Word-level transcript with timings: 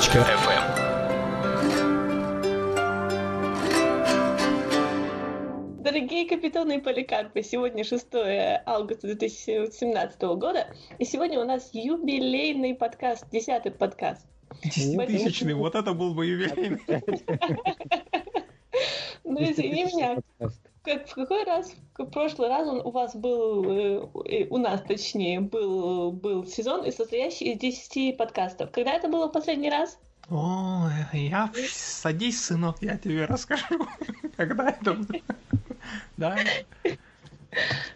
Подзапись.фм 0.00 0.64
Дорогие 5.82 6.26
капитаны 6.26 6.78
и 6.78 6.80
поликарпы, 6.80 7.42
сегодня 7.42 7.84
6 7.84 8.06
августа 8.64 9.08
2017 9.08 10.22
года, 10.22 10.68
и 10.98 11.04
сегодня 11.04 11.38
у 11.38 11.44
нас 11.44 11.68
юбилейный 11.74 12.74
подкаст, 12.74 13.26
десятый 13.30 13.72
подкаст. 13.72 14.26
Десятитысячный, 14.64 15.52
вот 15.52 15.74
это 15.74 15.92
был 15.92 16.14
бы 16.14 16.24
юбилейный. 16.24 16.80
Ну, 19.22 19.38
извини 19.42 19.84
меня, 19.84 20.16
как, 20.82 21.08
в 21.08 21.14
какой 21.14 21.44
раз, 21.44 21.74
в 21.98 22.06
прошлый 22.06 22.48
раз 22.48 22.66
он 22.66 22.80
у 22.84 22.90
вас 22.90 23.14
был, 23.14 23.64
э, 23.70 24.46
у 24.48 24.58
нас 24.58 24.82
точнее, 24.82 25.40
был, 25.40 26.12
был 26.12 26.46
сезон, 26.46 26.90
состоящий 26.90 27.52
из 27.52 27.58
10 27.58 28.16
подкастов. 28.16 28.70
Когда 28.70 28.92
это 28.92 29.08
было 29.08 29.28
в 29.28 29.32
последний 29.32 29.70
раз? 29.70 29.98
О, 30.30 30.88
я 31.12 31.50
садись, 31.68 32.44
сынок, 32.44 32.76
я 32.82 32.96
тебе 32.96 33.26
расскажу, 33.26 33.86
когда 34.36 34.70
это 34.70 34.94
было. 34.94 35.20
Да. 36.16 36.36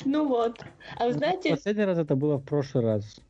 Ну 0.05 0.27
вот. 0.27 0.61
А 0.97 1.07
вы 1.07 1.13
знаете... 1.13 1.51
Последний 1.51 1.85
раз 1.85 1.99
это 1.99 2.17
было 2.17 2.39
в 2.39 2.45
прошлый 2.45 2.85
раз. 2.85 3.21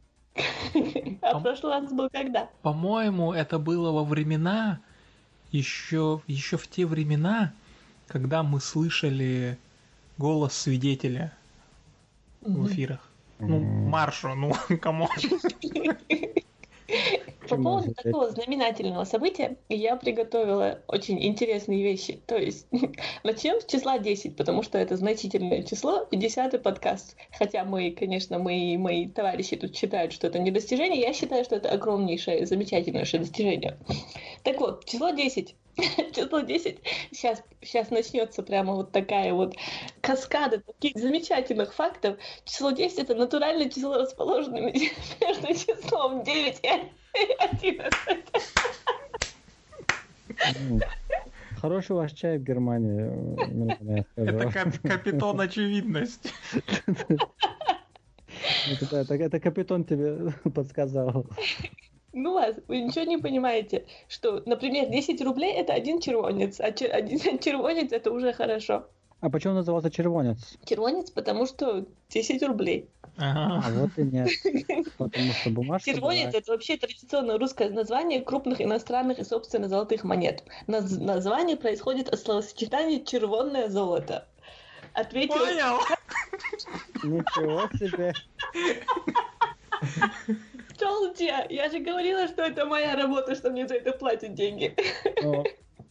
А 1.21 1.39
в 1.39 1.43
прошлый 1.43 1.73
раз 1.73 1.93
был 1.93 2.09
когда? 2.11 2.49
По-моему, 2.63 3.33
это 3.33 3.59
было 3.59 3.93
во 3.93 4.05
времена, 4.05 4.81
еще, 5.53 6.23
еще 6.27 6.57
в 6.57 6.67
те 6.67 6.87
времена, 6.87 7.53
когда 8.15 8.45
мы 8.45 8.61
слышали 8.61 9.59
голос 10.19 10.53
свидетеля 10.53 11.33
в 12.43 12.69
эфирах. 12.69 13.11
Ну, 13.41 13.59
Маршу, 13.59 14.37
ну, 14.37 14.53
кому? 14.81 15.09
По 17.49 17.57
поводу 17.57 17.93
такого 17.93 18.31
знаменательного 18.31 19.03
события 19.03 19.57
я 19.69 19.97
приготовила 19.97 20.79
очень 20.87 21.27
интересные 21.27 21.83
вещи. 21.83 22.21
То 22.27 22.37
есть 22.37 22.69
начнем 23.25 23.61
с 23.61 23.65
числа 23.65 23.99
10, 23.99 24.37
потому 24.37 24.63
что 24.63 24.79
это 24.79 24.97
значительное 24.97 25.65
число 25.65 26.07
и 26.13 26.17
десятый 26.17 26.61
подкаст. 26.61 27.17
Хотя 27.37 27.65
мы, 27.65 27.91
конечно, 27.91 28.39
мои, 28.39 28.77
мои 28.77 29.09
товарищи 29.09 29.57
тут 29.57 29.75
считают, 29.75 30.13
что 30.13 30.29
это 30.29 30.39
не 30.39 30.53
достижение, 30.53 31.01
я 31.01 31.13
считаю, 31.13 31.43
что 31.43 31.57
это 31.57 31.69
огромнейшее, 31.71 32.47
замечательнейшее 32.47 33.23
достижение. 33.23 33.77
Так 34.45 34.61
вот, 34.61 34.85
число 34.85 35.11
10 35.11 35.57
число 35.77 36.41
10, 36.41 36.79
сейчас, 37.11 37.43
сейчас 37.63 37.91
начнется 37.91 38.43
прямо 38.43 38.75
вот 38.75 38.93
такая 38.93 39.33
вот 39.33 39.55
каскада 40.01 40.61
таких 40.61 40.97
замечательных 40.97 41.75
фактов. 41.75 42.19
Число 42.45 42.71
10 42.71 42.99
это 42.99 43.15
натуральное 43.15 43.69
число, 43.69 43.97
расположенное 43.97 44.73
между 44.73 45.47
числом 45.55 46.23
9 46.23 46.61
и 46.63 46.69
11. 47.41 47.93
Хороший 51.61 51.97
ваш 51.97 52.13
чай 52.13 52.39
в 52.39 52.43
Германии. 52.43 53.11
Это 54.17 54.51
кап- 54.51 54.83
капитон 54.83 55.41
очевидность. 55.41 56.33
Это, 58.71 58.97
это, 58.97 59.15
это 59.15 59.41
капитан 59.41 59.85
тебе 59.85 60.33
подсказал. 60.55 61.27
Ну 62.15 62.35
вас, 62.35 62.55
вы 62.69 62.81
ничего 62.81 63.05
не 63.05 63.19
понимаете, 63.19 63.87
что, 64.09 64.43
например, 64.47 64.89
10 64.89 65.21
рублей 65.23 65.53
это 65.53 65.73
один 65.73 66.01
червонец, 66.01 66.61
а 66.61 66.71
чер- 66.71 66.91
один 66.91 67.19
червонец 67.41 67.93
это 67.93 68.11
уже 68.13 68.33
хорошо. 68.33 68.87
А 69.21 69.31
почему 69.31 69.55
назывался 69.55 69.91
червонец? 69.91 70.39
Червонец, 70.65 71.11
потому 71.11 71.47
что 71.47 71.87
10 72.11 72.43
рублей. 72.45 72.89
А 73.17 73.63
вот 73.71 73.91
и 73.97 74.03
нет. 74.03 74.29
Потому 74.99 75.33
что 75.33 75.51
бумажка 75.51 75.91
Червонец 75.93 76.31
была- 76.33 76.39
это 76.39 76.53
вообще 76.53 76.77
традиционное 76.77 77.39
русское 77.39 77.71
название 77.71 78.21
крупных 78.21 78.61
иностранных 78.61 79.19
и 79.21 79.25
собственно 79.25 79.69
золотых 79.69 80.05
монет. 80.05 80.45
Наз- 80.67 81.01
название 81.03 81.57
происходит 81.57 82.09
от 82.11 82.21
словосочетания 82.21 83.03
червонное 83.05 83.69
золото. 83.69 84.27
Ответил. 84.93 85.39
Понял. 85.39 85.79
Ничего 87.03 87.69
себе. 87.79 88.13
Челча, 90.79 91.47
я 91.51 91.71
же 91.71 91.79
говорила, 91.81 92.27
что 92.29 92.43
это 92.43 92.67
моя 92.67 92.97
работа, 92.97 93.35
что 93.35 93.51
мне 93.51 93.67
за 93.67 93.75
это 93.75 93.93
платят 93.93 94.35
деньги. 94.35 94.75
Ну, 95.23 95.45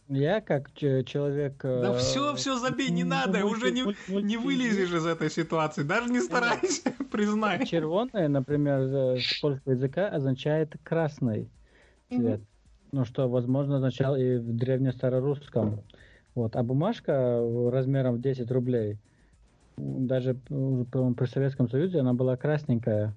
Я 0.08 0.40
как 0.40 0.72
человек... 0.74 1.60
Да 1.62 1.94
э, 1.94 1.98
все, 1.98 2.34
все 2.34 2.58
забей, 2.58 2.90
не 2.90 3.04
надо, 3.04 3.44
уже 3.46 3.70
не, 3.70 4.36
вылезешь 4.36 4.92
из 4.92 5.06
этой 5.06 5.30
ситуации, 5.30 5.82
даже 5.82 6.10
не 6.10 6.20
старайся, 6.20 6.92
признай. 7.10 7.64
Червоное, 7.66 8.28
например, 8.28 9.18
с 9.18 9.40
польского 9.40 9.72
языка 9.72 10.08
означает 10.08 10.74
красный 10.82 11.48
цвет. 12.10 12.40
Ну, 12.92 13.04
что, 13.04 13.28
возможно, 13.28 13.76
означало 13.76 14.16
и 14.16 14.36
в 14.36 14.54
древнестарорусском. 14.54 15.80
Вот. 16.34 16.54
А 16.54 16.62
бумажка 16.62 17.40
размером 17.72 18.16
в 18.16 18.20
10 18.20 18.50
рублей, 18.50 18.98
даже 19.76 20.34
по-моему, 20.34 21.14
при 21.14 21.26
Советском 21.26 21.68
Союзе 21.68 22.00
она 22.00 22.12
была 22.12 22.36
красненькая. 22.36 23.14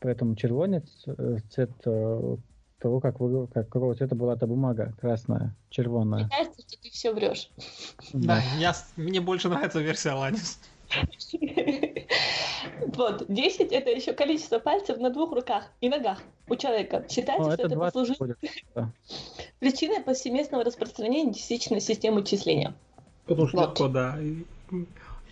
Поэтому 0.00 0.36
червонец 0.36 0.84
э, 1.06 1.38
цвет 1.50 1.70
э, 1.84 2.36
того, 2.78 3.00
как, 3.00 3.18
вы, 3.20 3.46
как 3.48 3.68
какого 3.68 3.94
цвета 3.94 4.14
была 4.14 4.34
эта 4.34 4.46
бумага, 4.46 4.94
красная, 5.00 5.38
Мне 5.38 5.52
червонная. 5.70 6.28
кажется, 6.28 6.60
что 6.60 6.80
ты 6.80 6.90
все 6.90 7.12
врешь. 7.12 7.50
Да, 8.12 8.40
я, 8.58 8.74
мне 8.96 9.20
больше 9.20 9.48
нравится 9.48 9.80
версия 9.80 10.12
Ланис. 10.12 10.60
Вот, 12.94 13.26
10 13.28 13.72
это 13.72 13.90
еще 13.90 14.12
количество 14.12 14.58
пальцев 14.58 14.98
на 14.98 15.10
двух 15.10 15.32
руках 15.32 15.64
и 15.80 15.88
ногах 15.88 16.20
у 16.48 16.56
человека. 16.56 17.04
Считается, 17.08 17.52
что 17.52 17.54
это 17.54 17.66
это 17.66 17.74
20 17.74 17.94
послужило 17.94 18.26
будет. 18.26 18.38
да. 18.74 18.90
причиной 19.58 20.00
повсеместного 20.00 20.64
распространения 20.64 21.32
десятичной 21.32 21.80
системы 21.80 22.24
числения. 22.24 22.74
Потому 23.26 23.48
что 23.48 23.62
легко, 23.62 23.88
да. 23.88 24.18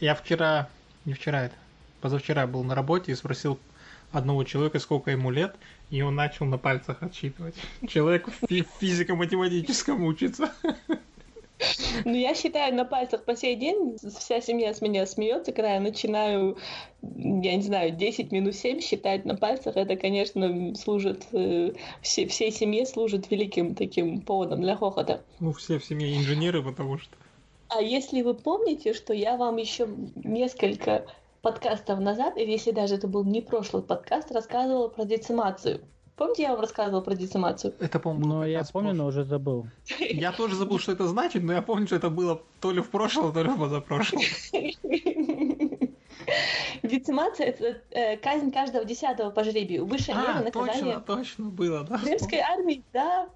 Я 0.00 0.14
вчера, 0.14 0.68
не 1.04 1.14
вчера 1.14 1.46
это, 1.46 1.54
позавчера 2.00 2.46
был 2.46 2.62
на 2.62 2.74
работе 2.74 3.12
и 3.12 3.14
спросил 3.14 3.58
одного 4.16 4.44
человека, 4.44 4.78
сколько 4.78 5.10
ему 5.10 5.30
лет, 5.30 5.56
и 5.90 6.02
он 6.02 6.14
начал 6.14 6.46
на 6.46 6.58
пальцах 6.58 7.02
отсчитывать. 7.02 7.54
Человек 7.88 8.28
фи- 8.48 8.66
физико-математическом 8.80 10.02
учится. 10.04 10.52
Ну, 12.04 12.14
я 12.14 12.34
считаю, 12.34 12.74
на 12.74 12.84
пальцах 12.84 13.24
по 13.24 13.34
сей 13.34 13.56
день 13.56 13.96
вся 14.18 14.40
семья 14.40 14.74
с 14.74 14.82
меня 14.82 15.06
смеется, 15.06 15.52
когда 15.52 15.74
я 15.74 15.80
начинаю, 15.80 16.58
я 17.00 17.56
не 17.56 17.62
знаю, 17.62 17.92
10 17.92 18.30
минус 18.30 18.56
7 18.56 18.80
считать 18.80 19.24
на 19.24 19.36
пальцах, 19.36 19.76
это, 19.76 19.96
конечно, 19.96 20.74
служит, 20.74 21.26
э, 21.32 21.72
все, 22.02 22.26
всей 22.26 22.52
семье 22.52 22.84
служит 22.84 23.30
великим 23.30 23.74
таким 23.74 24.20
поводом 24.20 24.60
для 24.60 24.76
хохота. 24.76 25.22
Ну, 25.40 25.52
все 25.52 25.78
в 25.78 25.84
семье 25.84 26.16
инженеры, 26.16 26.62
потому 26.62 26.98
что... 26.98 27.16
А 27.68 27.80
если 27.80 28.22
вы 28.22 28.34
помните, 28.34 28.92
что 28.92 29.12
я 29.12 29.36
вам 29.36 29.56
еще 29.56 29.88
несколько 30.14 31.06
подкастов 31.46 32.00
назад, 32.00 32.36
или 32.38 32.50
если 32.50 32.72
даже 32.72 32.96
это 32.96 33.06
был 33.06 33.22
не 33.22 33.40
прошлый 33.40 33.80
подкаст, 33.80 34.32
рассказывала 34.32 34.88
про 34.88 35.04
децимацию. 35.04 35.80
Помните, 36.16 36.42
я 36.42 36.50
вам 36.50 36.60
рассказывала 36.60 37.02
про 37.02 37.14
децимацию? 37.14 37.72
Это, 37.78 38.00
по-моему, 38.00 38.26
Но 38.26 38.34
был 38.40 38.44
я 38.46 38.58
подкаст 38.58 38.72
помню, 38.72 38.94
но 38.94 39.04
прошлый. 39.04 39.22
уже 39.22 39.30
забыл. 39.30 39.66
Я 40.10 40.32
тоже 40.32 40.56
забыл, 40.56 40.80
что 40.80 40.90
это 40.90 41.06
значит, 41.06 41.44
но 41.44 41.52
я 41.52 41.62
помню, 41.62 41.86
что 41.86 41.94
это 41.94 42.10
было 42.10 42.42
то 42.60 42.72
ли 42.72 42.80
в 42.80 42.90
прошлом, 42.90 43.32
то 43.32 43.42
ли 43.44 43.48
в 43.48 43.58
позапрошлом. 43.60 44.22
Децимация— 46.82 47.46
это 47.48 47.80
э, 47.90 48.16
казнь 48.16 48.50
каждого 48.50 48.84
десятого 48.84 49.30
по 49.30 49.44
жребию. 49.44 49.86
Высшая 49.86 50.14
мера 50.14 50.38
А, 50.38 50.42
наказания 50.42 50.98
точно, 50.98 51.00
точно, 51.00 51.44
было, 51.44 51.84
да. 51.84 52.00
римской 52.04 52.40
армии, 52.40 52.82
да. 52.92 53.28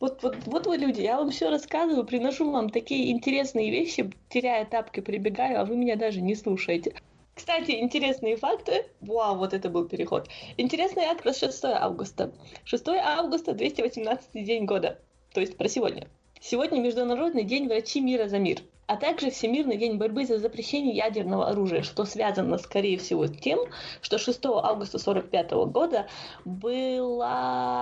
Вот, 0.00 0.20
вот, 0.24 0.36
вот 0.46 0.66
вы 0.66 0.78
люди, 0.78 1.00
я 1.02 1.18
вам 1.18 1.30
все 1.30 1.48
рассказываю, 1.48 2.04
приношу 2.04 2.50
вам 2.50 2.70
такие 2.70 3.12
интересные 3.12 3.70
вещи, 3.70 4.10
теряя 4.30 4.64
тапки, 4.64 4.98
прибегаю, 4.98 5.60
а 5.60 5.64
вы 5.64 5.76
меня 5.76 5.94
даже 5.94 6.20
не 6.22 6.34
слушаете. 6.34 6.94
Кстати, 7.40 7.70
интересные 7.70 8.36
факты. 8.36 8.84
Вау, 9.00 9.38
вот 9.38 9.54
это 9.54 9.70
был 9.70 9.88
переход. 9.88 10.28
Интересный 10.58 11.04
акт 11.04 11.22
про 11.22 11.32
6 11.32 11.64
августа. 11.64 12.32
6 12.64 12.88
августа, 12.88 13.54
218 13.54 14.44
день 14.44 14.66
года. 14.66 14.98
То 15.32 15.40
есть 15.40 15.56
про 15.56 15.66
сегодня. 15.66 16.06
Сегодня 16.38 16.82
Международный 16.82 17.44
день 17.44 17.66
врачей 17.66 18.02
мира 18.02 18.28
за 18.28 18.38
мир, 18.38 18.58
а 18.86 18.96
также 18.96 19.30
Всемирный 19.30 19.78
день 19.78 19.96
борьбы 19.96 20.26
за 20.26 20.38
запрещение 20.38 20.94
ядерного 20.94 21.48
оружия, 21.48 21.82
что 21.82 22.04
связано, 22.04 22.58
скорее 22.58 22.98
всего, 22.98 23.26
с 23.26 23.32
тем, 23.32 23.60
что 24.02 24.18
6 24.18 24.44
августа 24.44 24.98
1945 24.98 25.50
года 25.72 26.08
была 26.44 27.72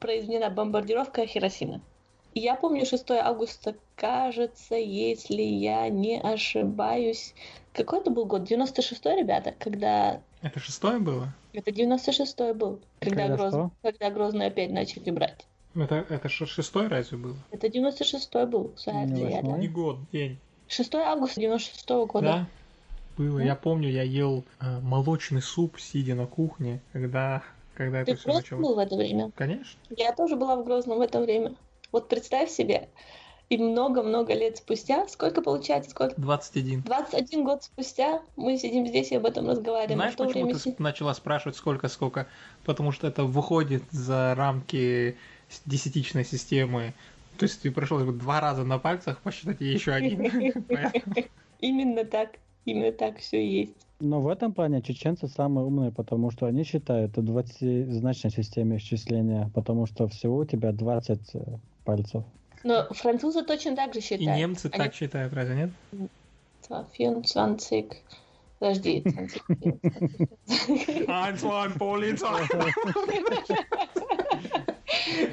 произведена 0.00 0.48
бомбардировка 0.48 1.26
Хиросимы. 1.26 1.82
Я 2.36 2.54
помню 2.56 2.86
6 2.86 3.10
августа, 3.10 3.76
кажется, 3.96 4.76
если 4.76 5.42
я 5.42 5.88
не 5.90 6.18
ошибаюсь, 6.18 7.34
какой 7.74 8.00
это 8.00 8.10
был 8.10 8.24
год? 8.24 8.50
96-й, 8.50 9.20
ребята, 9.20 9.54
когда... 9.58 10.20
Это 10.42 10.60
шестое 10.60 10.98
было? 10.98 11.32
Это 11.52 11.70
96-й 11.70 12.54
был, 12.54 12.80
когда, 13.00 13.28
Когда 13.28 13.36
Гроз... 13.36 13.52
что? 13.52 13.70
когда 13.82 14.10
Грозный 14.10 14.46
опять 14.46 14.70
начали 14.70 15.10
брать. 15.10 15.46
Это, 15.74 16.06
это 16.08 16.28
шестой 16.28 16.86
разве 16.86 17.18
было? 17.18 17.36
Это 17.50 17.66
96-й 17.66 18.46
был, 18.46 18.72
Не? 18.86 19.58
Не 19.58 19.68
год, 19.68 19.98
день. 20.12 20.38
6 20.68 20.94
августа 20.94 21.40
96 21.40 21.88
года. 22.06 22.20
Да? 22.20 22.46
Было. 23.18 23.38
Ну. 23.38 23.44
Я 23.44 23.54
помню, 23.54 23.90
я 23.90 24.02
ел 24.02 24.44
э, 24.60 24.80
молочный 24.80 25.42
суп, 25.42 25.78
сидя 25.78 26.14
на 26.14 26.26
кухне, 26.26 26.80
когда 26.92 27.42
когда 27.74 28.04
Ты 28.04 28.12
это 28.12 28.16
в 28.16 28.20
все 28.20 28.30
Грозном 28.30 28.42
началось. 28.42 28.66
был 28.66 28.74
в 28.74 28.78
это 28.78 28.96
время? 28.96 29.30
Конечно. 29.34 29.80
Я 29.90 30.12
тоже 30.12 30.36
была 30.36 30.56
в 30.56 30.64
Грозном 30.64 30.98
в 30.98 31.00
это 31.00 31.20
время. 31.20 31.54
Вот 31.92 32.08
представь 32.08 32.50
себе, 32.50 32.88
и 33.54 33.58
много-много 33.58 34.34
лет 34.34 34.56
спустя, 34.56 35.06
сколько 35.08 35.40
получается, 35.40 35.90
сколько? 35.90 36.20
21. 36.20 36.82
21 36.82 37.44
год 37.44 37.62
спустя 37.62 38.20
мы 38.36 38.58
сидим 38.58 38.86
здесь 38.86 39.12
и 39.12 39.16
об 39.16 39.26
этом 39.26 39.48
разговариваем. 39.48 39.98
Знаешь, 39.98 40.16
почему 40.16 40.46
время... 40.46 40.58
ты 40.58 40.74
начала 40.78 41.14
спрашивать 41.14 41.56
сколько-сколько? 41.56 42.26
Потому 42.64 42.90
что 42.90 43.06
это 43.06 43.24
выходит 43.24 43.84
за 43.90 44.34
рамки 44.36 45.16
десятичной 45.66 46.24
системы. 46.24 46.94
То 47.38 47.44
есть 47.44 47.62
ты 47.62 47.70
прошел 47.70 48.00
два 48.12 48.40
раза 48.40 48.64
на 48.64 48.78
пальцах 48.78 49.20
посчитать 49.20 49.60
и 49.60 49.66
еще 49.66 49.92
один. 49.92 50.20
Именно 51.60 52.04
так, 52.04 52.30
именно 52.64 52.92
так 52.92 53.18
все 53.18 53.46
есть. 53.46 53.86
Но 54.00 54.20
в 54.20 54.28
этом 54.28 54.52
плане 54.52 54.82
чеченцы 54.82 55.28
самые 55.28 55.64
умные, 55.64 55.92
потому 55.92 56.30
что 56.30 56.46
они 56.46 56.64
считают 56.64 57.16
в 57.16 57.20
20-значной 57.20 58.30
системе 58.30 58.76
исчисления, 58.76 59.50
потому 59.54 59.86
что 59.86 60.08
всего 60.08 60.38
у 60.38 60.44
тебя 60.44 60.72
20 60.72 61.20
э, 61.34 61.38
пальцев. 61.84 62.24
Но 62.64 62.86
французы 62.92 63.44
точно 63.44 63.76
так 63.76 63.92
же 63.92 64.00
И 64.00 64.02
считают. 64.02 64.38
немцы 64.38 64.70
Они- 64.72 64.84
так 64.84 64.94
считают, 64.94 65.32
разве 65.34 65.54
нет? 65.54 65.70
24. 66.68 67.88
Подожди, 68.58 69.02
20. 69.02 69.42
Антуан, 71.08 71.72
полиция! 71.74 72.30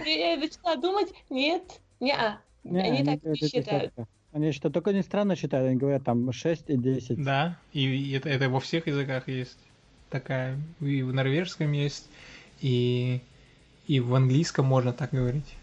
Я 0.06 0.38
начала 0.38 0.76
думать, 0.76 1.14
нет, 1.30 1.80
не 2.02 2.12
а. 2.12 2.40
Они 2.66 3.04
так 3.06 3.24
не 3.24 3.36
считают. 3.36 3.94
Они 4.34 4.52
считают, 4.52 4.74
только 4.74 4.92
не 4.92 5.02
странно 5.02 5.36
считают, 5.36 5.70
они 5.70 5.78
говорят 5.78 6.04
там 6.04 6.32
6 6.32 6.70
и 6.70 6.78
10. 6.78 7.24
Да, 7.24 7.58
и 7.74 8.14
это, 8.14 8.30
это 8.30 8.50
во 8.50 8.60
всех 8.60 8.88
языках 8.88 9.28
есть 9.28 9.58
такая. 10.10 10.58
И 10.82 11.04
в 11.04 11.14
норвежском 11.14 11.72
есть, 11.72 12.08
и, 12.60 13.22
и 13.88 14.00
в 14.00 14.14
английском 14.16 14.66
можно 14.66 14.94
так 14.94 15.12
говорить. 15.12 15.56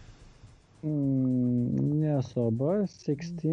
Не 0.81 2.17
особо. 2.17 2.87
16. 3.05 3.45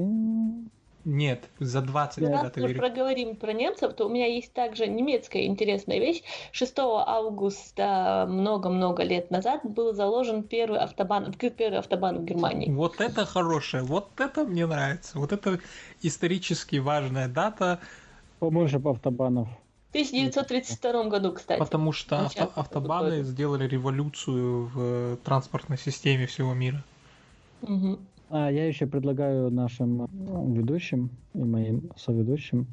Нет, 1.04 1.48
за 1.60 1.82
20, 1.82 2.18
Ну, 2.18 2.24
когда 2.26 2.42
Раз 2.42 2.52
ты 2.52 2.60
мы 2.60 2.66
говоришь. 2.68 2.78
проговорим 2.80 3.36
про 3.36 3.52
немцев, 3.52 3.94
то 3.94 4.06
у 4.06 4.08
меня 4.08 4.26
есть 4.26 4.52
также 4.52 4.88
немецкая 4.88 5.46
интересная 5.46 6.00
вещь. 6.00 6.22
6 6.50 6.74
августа 7.06 8.26
много-много 8.28 9.04
лет 9.04 9.30
назад 9.30 9.60
был 9.62 9.94
заложен 9.94 10.42
первый 10.42 10.80
автобан, 10.80 11.32
первый 11.32 11.78
автобан 11.78 12.18
в 12.18 12.24
Германии. 12.24 12.72
Вот 12.72 13.00
это 13.00 13.24
хорошее, 13.24 13.84
вот 13.84 14.08
это 14.18 14.44
мне 14.44 14.66
нравится. 14.66 15.18
Вот 15.20 15.30
это 15.32 15.60
исторически 16.02 16.76
важная 16.76 17.28
дата, 17.28 17.78
Побольше 18.40 18.80
по 18.80 18.90
автобанов. 18.90 19.48
В 19.48 19.90
1932 19.92 21.04
году, 21.04 21.32
кстати. 21.32 21.58
потому 21.60 21.92
что 21.92 22.26
авто- 22.26 22.50
автобаны 22.54 23.22
сделали 23.22 23.66
революцию 23.68 24.66
в 24.74 25.16
транспортной 25.24 25.78
системе 25.78 26.26
всего 26.26 26.52
мира. 26.52 26.82
А 28.28 28.50
я 28.50 28.66
еще 28.66 28.86
предлагаю 28.86 29.50
нашим 29.50 30.02
э, 30.02 30.06
ведущим 30.52 31.10
и 31.34 31.38
моим 31.38 31.90
соведущим 31.96 32.66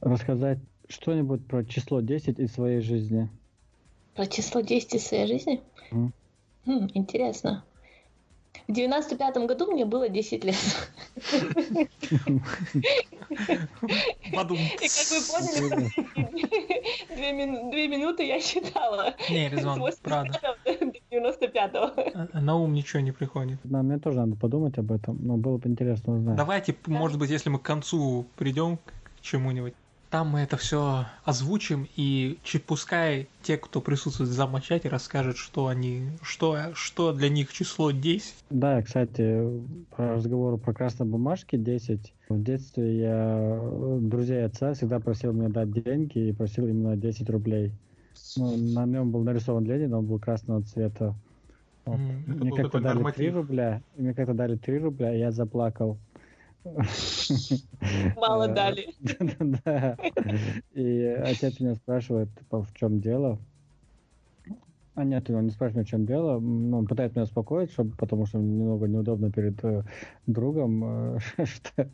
рассказать 0.00 0.58
что-нибудь 0.88 1.46
про 1.46 1.64
число 1.64 2.00
10 2.00 2.38
из 2.38 2.52
своей 2.52 2.80
жизни. 2.80 3.30
Про 4.14 4.26
число 4.26 4.60
10 4.60 4.94
из 4.94 5.06
своей 5.06 5.26
жизни? 5.26 5.62
Мгм. 5.90 6.12
Хм, 6.66 6.88
интересно. 6.94 7.64
В 8.68 8.72
95 8.72 9.36
году 9.46 9.72
мне 9.72 9.84
было 9.84 10.08
10 10.08 10.44
лет. 10.44 10.56
И 13.30 14.88
как 14.88 15.08
вы 15.10 15.20
поняли, 15.28 15.90
две, 17.14 17.32
мин- 17.32 17.70
две 17.70 17.88
минуты 17.88 18.24
я 18.26 18.40
считала. 18.40 19.14
Не, 19.30 19.48
85 19.48 20.00
правда. 20.02 20.40
до 20.64 20.88
95 21.10 21.74
А- 21.74 22.40
На 22.40 22.56
ум 22.56 22.74
ничего 22.74 23.00
не 23.00 23.12
приходит. 23.12 23.58
Да, 23.64 23.82
мне 23.82 23.98
тоже 23.98 24.18
надо 24.18 24.36
подумать 24.36 24.78
об 24.78 24.92
этом, 24.92 25.18
но 25.22 25.36
было 25.36 25.58
бы 25.58 25.68
интересно 25.68 26.14
узнать. 26.14 26.36
Давайте, 26.36 26.74
может 26.86 27.18
быть, 27.18 27.30
если 27.30 27.50
мы 27.50 27.58
к 27.58 27.62
концу 27.62 28.26
придем 28.36 28.76
к 28.78 29.20
чему-нибудь, 29.22 29.74
там 30.12 30.28
мы 30.28 30.40
это 30.40 30.58
все 30.58 31.06
озвучим, 31.24 31.88
и 31.96 32.38
пускай 32.66 33.28
те, 33.40 33.56
кто 33.56 33.80
присутствует 33.80 34.28
в 34.28 34.34
замочате, 34.34 34.90
расскажут, 34.90 35.38
что 35.38 35.68
они, 35.68 36.10
что, 36.20 36.74
что 36.74 37.14
для 37.14 37.30
них 37.30 37.50
число 37.50 37.92
10. 37.92 38.34
Да, 38.50 38.82
кстати, 38.82 39.42
про 39.96 40.16
разговор 40.16 40.58
про 40.58 40.74
красной 40.74 41.06
бумажке 41.06 41.56
10. 41.56 42.12
В 42.28 42.42
детстве 42.42 42.98
я 43.00 43.58
друзей 44.00 44.44
отца 44.44 44.74
всегда 44.74 45.00
просил 45.00 45.32
мне 45.32 45.48
дать 45.48 45.72
деньги 45.72 46.28
и 46.28 46.32
просил 46.32 46.68
именно 46.68 46.94
10 46.94 47.30
рублей. 47.30 47.72
Ну, 48.36 48.54
на 48.58 48.84
нем 48.84 49.12
был 49.12 49.22
нарисован 49.22 49.64
Ленин, 49.64 49.94
он 49.94 50.04
был 50.04 50.18
красного 50.18 50.62
цвета. 50.62 51.14
Вот. 51.86 51.98
Мне 52.26 52.52
как-то 52.52 52.80
дали 52.80 52.92
3 52.92 52.94
норматив. 52.96 53.34
рубля, 53.34 53.82
и 53.96 54.02
мне 54.02 54.12
как-то 54.12 54.34
дали 54.34 54.56
3 54.56 54.78
рубля, 54.78 55.14
и 55.14 55.20
я 55.20 55.32
заплакал. 55.32 55.96
Мало 58.16 58.44
Э, 58.44 58.54
дали. 58.54 58.94
Да. 59.64 59.96
И 60.74 61.04
отец 61.24 61.60
меня 61.60 61.74
спрашивает, 61.74 62.28
типа, 62.38 62.62
в 62.62 62.72
чем 62.74 63.00
дело. 63.00 63.38
А 64.94 65.04
нет, 65.04 65.30
он 65.30 65.46
не 65.46 65.50
спрашивает, 65.50 65.86
в 65.86 65.90
чем 65.90 66.04
дело. 66.04 66.38
Ну, 66.38 66.78
он 66.78 66.86
пытается 66.86 67.18
меня 67.18 67.24
успокоить, 67.24 67.72
чтобы, 67.72 67.96
потому 67.96 68.26
что 68.26 68.38
немного 68.38 68.86
неудобно 68.86 69.32
перед 69.32 69.62
э, 69.64 69.84
другом. 70.26 71.16
э, 71.16 71.18
что, 71.46 71.88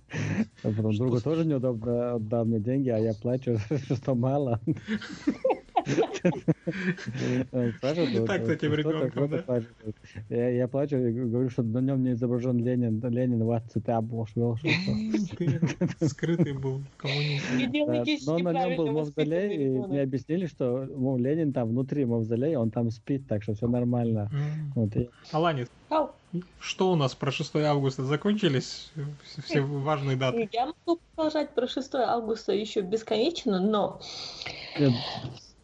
потом 0.62 0.96
другу 0.96 1.20
тоже 1.20 1.44
неудобно, 1.44 2.16
он 2.16 2.28
дал 2.28 2.44
мне 2.44 2.58
деньги, 2.58 2.88
а 2.88 2.98
я 2.98 3.14
плачу, 3.14 3.56
что 3.94 4.16
мало. 4.16 4.60
Так 8.26 8.42
с 8.42 8.48
вот, 8.48 8.50
этим 8.50 8.72
что 8.72 8.76
ребенком, 8.76 9.30
да? 9.30 9.62
Я, 10.28 10.50
плачу 10.68 10.96
и 10.96 11.12
говорю, 11.12 11.50
что 11.50 11.62
на 11.62 11.78
нем 11.78 12.02
не 12.02 12.12
изображен 12.12 12.58
Ленин. 12.58 13.00
Ленин 13.08 13.42
цитя 13.68 14.00
что 14.26 14.56
Ты 15.36 16.08
скрытый 16.08 16.52
был 16.52 16.82
коммунист. 16.96 18.26
Но 18.26 18.38
на 18.38 18.52
нем 18.52 18.76
был 18.76 18.92
мавзолей, 18.92 19.56
и 19.56 19.68
мне 19.68 20.02
объяснили, 20.02 20.46
что 20.46 20.86
Ленин 21.16 21.52
там 21.52 21.68
внутри 21.68 22.04
мавзолея, 22.04 22.58
он 22.58 22.70
там 22.70 22.90
спит, 22.90 23.26
так 23.28 23.42
что 23.42 23.54
все 23.54 23.66
нормально. 23.66 24.30
Ау. 25.90 26.10
что 26.60 26.92
у 26.92 26.96
нас 26.96 27.14
про 27.14 27.30
6 27.30 27.56
августа? 27.56 28.04
Закончились 28.04 28.92
все- 29.24 29.42
все 29.42 29.60
важные 29.62 30.16
даты? 30.16 30.48
Я 30.52 30.66
могу 30.66 31.00
продолжать 31.14 31.54
про 31.54 31.66
6 31.66 31.94
августа 31.94 32.52
еще 32.52 32.82
бесконечно, 32.82 33.58
но 33.58 34.00
э, 34.78 34.88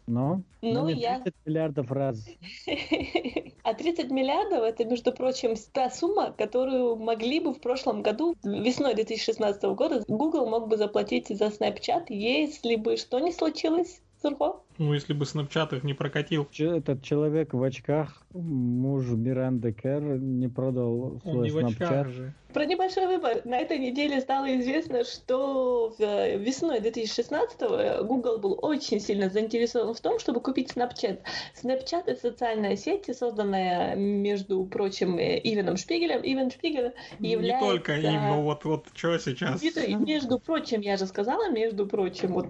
но, 0.07 0.41
Ну, 0.61 0.73
но 0.73 0.89
не 0.89 1.01
я- 1.01 1.19
30 1.19 1.33
миллиардов 1.45 1.91
раз. 1.91 2.25
А 3.63 3.73
30 3.73 4.11
миллиардов 4.11 4.63
это, 4.63 4.85
между 4.85 5.11
прочим, 5.11 5.55
та 5.73 5.89
сумма, 5.89 6.31
которую 6.31 6.95
могли 6.97 7.39
бы 7.39 7.53
в 7.53 7.59
прошлом 7.59 8.03
году, 8.03 8.35
весной 8.43 8.93
2016 8.93 9.63
года, 9.75 10.03
Google 10.07 10.47
мог 10.47 10.67
бы 10.67 10.77
заплатить 10.77 11.29
за 11.29 11.45
Snapchat, 11.47 12.05
если 12.09 12.75
бы 12.75 12.97
что 12.97 13.19
не 13.19 13.31
случилось, 13.31 14.01
Сурхо? 14.21 14.61
Ну, 14.77 14.93
если 14.93 15.13
бы 15.13 15.25
Snapchat 15.25 15.77
их 15.77 15.83
не 15.83 15.93
прокатил, 15.93 16.47
Этот 16.59 17.01
человек 17.01 17.53
в 17.53 17.63
очках, 17.63 18.21
муж 18.33 19.05
Миранды 19.05 19.71
Кэр, 19.71 20.19
не 20.19 20.47
продал 20.49 21.01
он 21.01 21.21
свой 21.21 21.45
не 21.45 21.51
в 21.51 21.57
очках 21.57 22.07
Snapchat. 22.07 22.09
же. 22.11 22.33
Про 22.53 22.65
небольшой 22.65 23.07
выбор. 23.07 23.41
На 23.43 23.57
этой 23.57 23.77
неделе 23.79 24.21
стало 24.21 24.57
известно, 24.59 25.03
что 25.03 25.93
в- 25.97 26.01
э, 26.01 26.37
весной 26.37 26.79
2016 26.79 28.03
Google 28.03 28.37
был 28.39 28.57
очень 28.61 28.99
сильно 28.99 29.29
заинтересован 29.29 29.93
в 29.93 29.99
том, 29.99 30.19
чтобы 30.19 30.39
купить 30.41 30.71
Snapchat. 30.75 31.19
Snapchat— 31.61 32.03
это 32.07 32.19
социальная 32.19 32.75
сеть, 32.75 33.05
созданная, 33.17 33.95
между 33.95 34.65
прочим, 34.65 35.17
э, 35.17 35.39
Ивеном 35.43 35.77
Шпигелем. 35.77 36.21
Ивен 36.23 36.49
Шпигель 36.51 36.93
является... 37.19 37.65
Не 37.65 37.71
только 37.71 37.95
им, 37.97 38.21
но 38.21 38.41
вот, 38.43 38.63
вот 38.65 38.87
что 38.93 39.17
сейчас? 39.17 39.61
Между, 39.61 39.97
между 40.05 40.39
прочим, 40.39 40.81
я 40.81 40.97
же 40.97 41.05
сказала, 41.07 41.49
между 41.51 41.85
прочим, 41.85 42.33
вот 42.33 42.47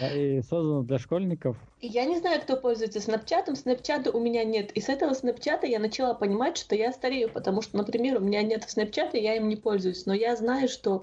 Да, 0.00 0.12
и 0.12 0.42
создано 0.42 0.82
для 0.82 0.98
школьников. 0.98 1.56
Я 1.80 2.04
не 2.04 2.18
знаю, 2.18 2.40
кто 2.40 2.56
пользуется 2.56 3.00
снапчатом. 3.00 3.56
Снапчата 3.56 4.10
у 4.10 4.20
меня 4.20 4.44
нет. 4.44 4.72
И 4.72 4.80
с 4.80 4.88
этого 4.88 5.14
снапчата 5.14 5.66
я 5.66 5.78
начала 5.78 6.14
понимать, 6.14 6.56
что 6.56 6.74
я 6.74 6.92
старею, 6.92 7.28
потому 7.28 7.62
что, 7.62 7.76
например, 7.76 8.16
у 8.16 8.20
меня 8.20 8.42
нет 8.42 8.64
снапчата, 8.68 9.16
я 9.16 9.36
им 9.36 9.48
не 9.48 9.56
пользуюсь. 9.56 10.06
Но 10.06 10.14
я 10.14 10.36
знаю, 10.36 10.68
что 10.68 11.02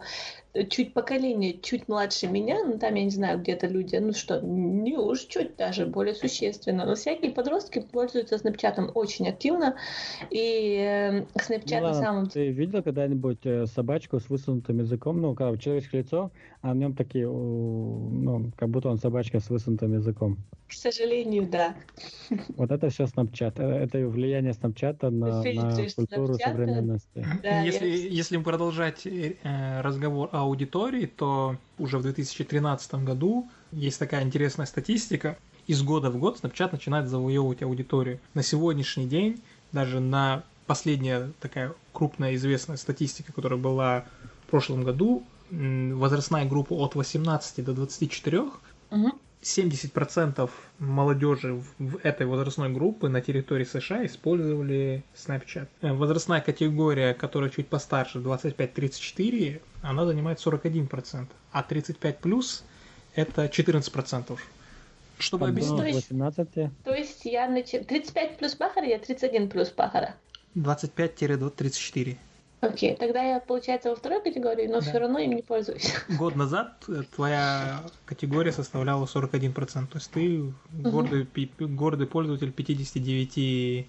чуть 0.69 0.93
поколение, 0.93 1.59
чуть 1.59 1.87
младше 1.87 2.27
меня, 2.27 2.63
ну 2.65 2.77
там, 2.77 2.93
я 2.95 3.03
не 3.03 3.09
знаю, 3.09 3.39
где-то 3.39 3.67
люди, 3.67 3.95
ну 3.95 4.13
что, 4.13 4.39
не 4.41 4.97
уж 4.97 5.21
чуть 5.21 5.55
даже 5.57 5.85
более 5.85 6.13
существенно. 6.13 6.85
Но 6.85 6.95
всякие 6.95 7.31
подростки 7.31 7.79
пользуются 7.79 8.37
снапчатом 8.37 8.91
очень 8.93 9.27
активно. 9.27 9.75
И 10.29 10.77
э, 10.79 11.25
снапчат 11.41 11.81
Ну 11.81 11.87
на 11.87 11.93
самом 11.93 12.29
Ты 12.29 12.49
видел 12.49 12.83
когда-нибудь 12.83 13.45
э, 13.45 13.65
собачку 13.65 14.19
с 14.19 14.29
высунутым 14.29 14.79
языком? 14.79 15.21
Ну, 15.21 15.33
когда 15.35 15.57
человеческое 15.57 15.99
лицо, 16.01 16.31
а 16.61 16.73
в 16.73 16.75
нем 16.75 16.95
такие, 16.95 17.27
ну, 17.27 18.51
как 18.55 18.69
будто 18.69 18.89
он 18.89 18.97
собачка 18.97 19.39
с 19.39 19.49
высунутым 19.49 19.93
языком. 19.93 20.37
к 20.67 20.73
сожалению, 20.73 21.47
да. 21.49 21.75
Вот 22.57 22.71
это 22.71 22.89
все 22.89 23.05
Snapchat. 23.05 23.53
Э, 23.57 23.83
Это 23.83 23.99
влияние 24.07 24.53
Snapchat 24.53 25.09
на, 25.09 25.43
на 25.43 25.85
культуру 25.95 26.33
Snapchat, 26.33 26.39
современности. 26.39 27.25
Да, 27.41 27.61
если, 27.61 27.87
я- 27.87 28.07
если 28.07 28.37
продолжать 28.37 29.05
э, 29.05 29.81
разговор 29.81 30.29
о 30.31 30.42
аудитории, 30.43 31.05
то 31.05 31.57
уже 31.77 31.97
в 31.97 32.03
2013 32.03 32.95
году 32.95 33.49
есть 33.71 33.99
такая 33.99 34.23
интересная 34.23 34.65
статистика. 34.65 35.37
из 35.65 35.81
года 35.81 36.09
в 36.09 36.17
год 36.17 36.39
Snapchat 36.41 36.69
начинает 36.71 37.07
завоевывать 37.07 37.63
аудиторию. 37.63 38.19
На 38.33 38.43
сегодняшний 38.43 39.07
день, 39.07 39.41
даже 39.71 39.99
на 39.99 40.43
последняя 40.65 41.31
такая 41.39 41.73
крупная 41.91 42.35
известная 42.35 42.77
статистика, 42.77 43.33
которая 43.33 43.59
была 43.59 44.05
в 44.45 44.49
прошлом 44.49 44.83
году, 44.83 45.23
возрастная 45.51 46.45
группа 46.45 46.73
от 46.73 46.95
18 46.95 47.63
до 47.63 47.73
24, 47.73 48.39
угу. 48.39 49.11
70% 49.43 50.49
молодежи 50.79 51.61
в 51.77 51.99
этой 52.03 52.25
возрастной 52.25 52.69
группы 52.69 53.09
на 53.09 53.21
территории 53.21 53.65
США 53.65 54.05
использовали 54.05 55.03
Snapchat. 55.15 55.67
Э, 55.81 55.93
возрастная 55.93 56.41
категория, 56.41 57.13
которая 57.13 57.49
чуть 57.49 57.67
постарше, 57.67 58.19
25-34, 58.19 59.61
она 59.83 60.05
занимает 60.05 60.39
41%, 60.39 61.27
а 61.51 61.63
35 61.63 62.17
плюс 62.19 62.63
это 63.13 63.45
14%. 63.45 64.39
Чтобы 65.19 65.47
объяснить... 65.47 65.93
18. 65.93 66.49
То 66.83 66.93
есть 66.93 67.25
я 67.25 67.47
начал... 67.47 67.83
35 67.83 68.37
плюс 68.37 68.55
Бахара, 68.55 68.85
я 68.87 68.97
31 68.97 69.49
плюс 69.49 69.69
Бахара. 69.69 70.15
25-34. 70.55 72.17
Окей, 72.61 72.95
тогда 72.95 73.21
я, 73.21 73.39
получается, 73.41 73.89
во 73.89 73.95
второй 73.95 74.21
категории, 74.21 74.67
но 74.67 74.75
да. 74.75 74.81
все 74.81 74.97
равно 74.97 75.19
им 75.19 75.31
не 75.31 75.41
пользуюсь. 75.41 75.93
Год 76.17 76.37
назад 76.37 76.85
э, 76.87 77.01
твоя 77.13 77.83
категория 78.05 78.53
составляла 78.53 79.03
41%, 79.05 79.87
то 79.87 79.97
есть 79.97 80.09
ты 80.11 80.53
гордый, 80.71 81.27
гордый 81.59 82.07
пользователь 82.07 82.53
59 82.53 83.37
э, 83.37 83.85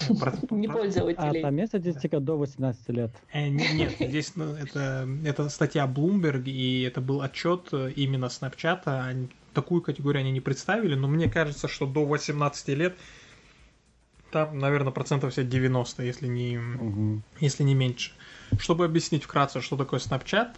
не 0.50 0.68
пользователей. 0.68 1.40
А 1.40 1.42
там 1.42 1.56
есть 1.56 1.68
статистика 1.68 2.20
до 2.20 2.36
18 2.36 2.88
лет? 2.90 3.10
Э, 3.32 3.48
нет, 3.48 3.94
здесь 3.98 4.32
ну, 4.36 4.54
это, 4.54 5.08
это 5.24 5.48
статья 5.48 5.86
Bloomberg, 5.86 6.44
и 6.44 6.82
это 6.82 7.00
был 7.00 7.22
отчет 7.22 7.72
именно 7.72 8.26
Snapchat. 8.26 9.28
Такую 9.54 9.82
категорию 9.82 10.20
они 10.20 10.32
не 10.32 10.40
представили, 10.40 10.94
но 10.94 11.08
мне 11.08 11.30
кажется, 11.30 11.68
что 11.68 11.86
до 11.86 12.06
18 12.06 12.68
лет 12.68 12.96
там, 14.32 14.58
наверное, 14.58 14.92
процентов 14.92 15.32
все 15.32 15.44
90, 15.44 16.02
если 16.02 16.26
не, 16.26 16.58
угу. 16.58 17.22
если 17.38 17.62
не 17.62 17.74
меньше. 17.74 18.12
Чтобы 18.58 18.86
объяснить 18.86 19.24
вкратце, 19.24 19.60
что 19.60 19.76
такое 19.76 20.00
Snapchat, 20.00 20.54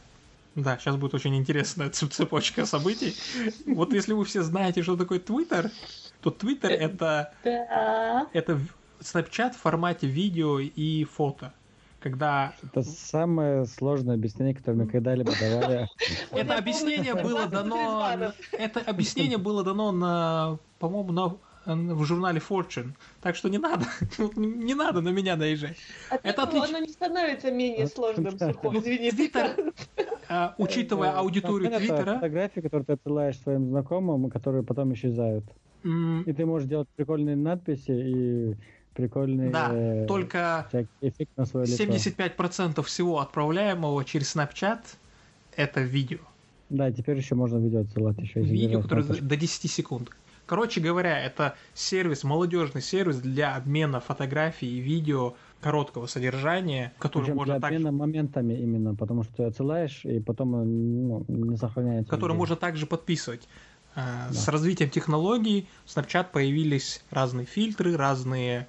да, 0.55 0.79
сейчас 0.79 0.97
будет 0.97 1.15
очень 1.15 1.37
интересная 1.37 1.91
цепочка 1.91 2.65
событий. 2.65 3.17
Вот 3.67 3.93
если 3.93 4.13
вы 4.13 4.25
все 4.25 4.43
знаете, 4.43 4.83
что 4.83 4.97
такое 4.97 5.19
Twitter, 5.19 5.71
то 6.21 6.31
Twitter 6.31 6.69
это, 6.69 7.35
это 8.33 8.61
Snapchat 9.05 9.53
в 9.53 9.59
формате 9.59 10.07
видео 10.07 10.59
и 10.59 11.05
фото 11.05 11.53
когда... 12.05 12.53
Это 12.63 12.83
самое 12.83 13.65
сложное 13.65 14.17
объяснение, 14.17 14.55
которое 14.55 14.85
мы 14.85 14.87
когда-либо 14.87 15.33
давали. 15.41 15.89
Это 16.33 16.59
объяснение 16.59 17.15
было 17.15 17.47
дано... 17.47 18.35
Это 18.53 18.81
объяснение 18.81 19.39
было 19.39 19.65
дано 19.65 19.91
на, 19.91 20.59
по-моему, 20.79 21.13
на 21.13 21.37
в 21.67 22.05
журнале 22.05 22.43
Fortune. 22.47 22.91
Так 23.23 23.37
что 23.37 23.49
не 23.49 23.57
надо, 23.57 23.87
не 24.37 24.75
надо 24.75 25.01
на 25.01 25.09
меня 25.09 25.35
наезжать. 25.37 25.79
От 26.11 26.21
это 26.23 26.43
отлич... 26.43 26.65
оно 26.69 26.79
не 26.79 26.89
становится 26.89 27.51
менее 27.51 27.87
сложным, 27.87 28.39
Сухов, 28.39 28.75
извини. 28.75 29.11
Твиттер, 29.11 29.73
а, 30.29 30.55
учитывая 30.59 31.13
аудиторию 31.13 31.71
Твиттера... 31.71 32.17
фотографии, 32.17 32.61
которые 32.61 32.85
ты 32.85 32.93
отсылаешь 32.93 33.39
своим 33.39 33.67
знакомым, 33.67 34.29
которые 34.31 34.63
потом 34.63 34.93
исчезают. 34.93 35.45
И 35.85 36.33
ты 36.33 36.47
можешь 36.47 36.69
делать 36.69 36.89
прикольные 36.97 37.37
надписи 37.37 37.91
и 37.91 38.57
прикольный 38.95 39.51
да, 39.51 39.71
э, 39.73 40.07
только 40.07 40.67
эффект 41.01 41.33
на 41.37 41.47
свое 41.47 41.67
лицо. 41.67 41.85
75% 41.85 42.83
всего 42.83 43.21
отправляемого 43.21 44.05
через 44.05 44.35
Snapchat 44.35 44.81
это 45.57 45.81
видео. 45.81 46.21
Да, 46.71 46.91
теперь 46.91 47.17
еще 47.17 47.35
можно 47.35 47.59
видео 47.59 47.81
отсылать 47.81 48.19
еще. 48.19 48.41
Видео, 48.41 48.83
которое 48.83 49.05
до 49.05 49.37
10 49.37 49.71
секунд. 49.71 50.11
Короче 50.47 50.81
говоря, 50.81 51.25
это 51.25 51.55
сервис, 51.73 52.23
молодежный 52.23 52.83
сервис 52.83 53.17
для 53.17 53.57
обмена 53.57 54.01
фотографий 54.01 54.79
и 54.79 54.81
видео 54.81 55.35
короткого 55.61 56.07
содержания, 56.07 56.93
который 56.99 57.25
Причем 57.25 57.37
можно 57.37 57.59
для 57.59 57.67
обмена 57.67 57.85
также... 57.85 57.99
моментами 57.99 58.53
именно, 58.55 58.95
потому 58.95 59.23
что 59.23 59.33
ты 59.37 59.43
отсылаешь, 59.45 60.05
и 60.05 60.21
потом 60.21 60.51
ну, 60.51 61.25
не 61.29 61.57
сохраняется. 61.57 62.11
Который 62.11 62.33
нигде. 62.33 62.39
можно 62.39 62.57
также 62.57 62.87
подписывать. 62.87 63.49
А, 63.95 64.29
да. 64.29 64.35
С 64.35 64.49
развитием 64.49 64.91
технологий 64.91 65.67
в 65.87 65.97
Snapchat 65.97 66.27
появились 66.33 67.03
разные 67.11 67.47
фильтры, 67.47 67.97
разные 67.97 68.61
э, 68.61 68.65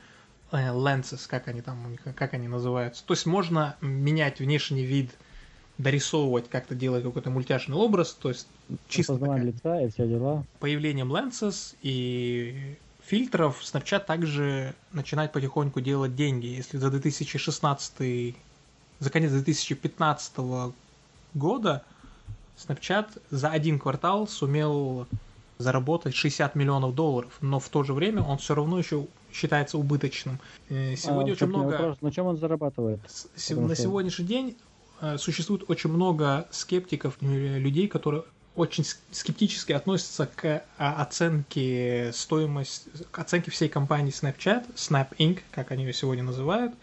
lenses, 0.55 1.27
как 1.27 1.47
они 1.47 1.61
там, 1.61 1.95
как 2.15 2.33
они 2.33 2.47
называются. 2.47 3.03
То 3.05 3.13
есть 3.13 3.25
можно 3.25 3.75
менять 3.81 4.39
внешний 4.39 4.83
вид 4.83 5.11
дорисовывать, 5.77 6.49
как-то 6.49 6.75
делать 6.75 7.03
какой-то 7.03 7.29
мультяшный 7.29 7.75
образ, 7.75 8.13
то 8.13 8.29
есть 8.29 8.47
чисто 8.87 9.17
такая... 9.17 9.43
лица 9.43 9.81
и 9.81 9.89
все 9.89 10.07
дела. 10.07 10.45
Появлением 10.59 11.11
lenses 11.11 11.75
и 11.81 12.77
фильтров 13.03 13.61
Snapchat 13.61 14.05
также 14.05 14.73
начинает 14.93 15.31
потихоньку 15.31 15.81
делать 15.81 16.15
деньги. 16.15 16.47
Если 16.47 16.77
за 16.77 16.89
2016, 16.89 18.35
за 18.99 19.09
конец 19.09 19.31
2015 19.31 20.33
года 21.33 21.83
Snapchat 22.57 23.21
за 23.29 23.49
один 23.49 23.79
квартал 23.79 24.27
сумел 24.27 25.07
заработать 25.57 26.15
60 26.15 26.55
миллионов 26.55 26.95
долларов, 26.95 27.37
но 27.41 27.59
в 27.59 27.69
то 27.69 27.83
же 27.83 27.93
время 27.93 28.21
он 28.21 28.37
все 28.37 28.55
равно 28.55 28.77
еще 28.77 29.07
считается 29.31 29.77
убыточным. 29.77 30.39
Э, 30.69 30.95
сегодня 30.95 31.31
а, 31.31 31.33
очень 31.33 31.47
много... 31.47 31.71
Вопрос, 31.71 32.01
на 32.01 32.11
чем 32.11 32.25
он 32.27 32.37
зарабатывает? 32.37 32.99
С... 33.07 33.49
на 33.49 33.75
что... 33.75 33.83
сегодняшний 33.83 34.25
день 34.25 34.57
Э, 35.01 35.17
существует 35.17 35.63
очень 35.67 35.89
много 35.89 36.47
скептиков, 36.51 37.17
э, 37.21 37.57
людей, 37.59 37.87
которые 37.87 38.23
очень 38.55 38.85
скептически 39.11 39.73
относятся 39.73 40.29
к 40.33 40.63
оценке 40.77 42.11
стоимости, 42.13 42.89
к 43.11 43.19
оценке 43.19 43.51
всей 43.51 43.67
компании 43.67 44.13
Snapchat, 44.13 44.73
Snap 44.75 45.09
Inc., 45.17 45.39
как 45.51 45.71
они 45.71 45.83
ее 45.83 45.93
сегодня 45.93 46.23
называют. 46.23 46.73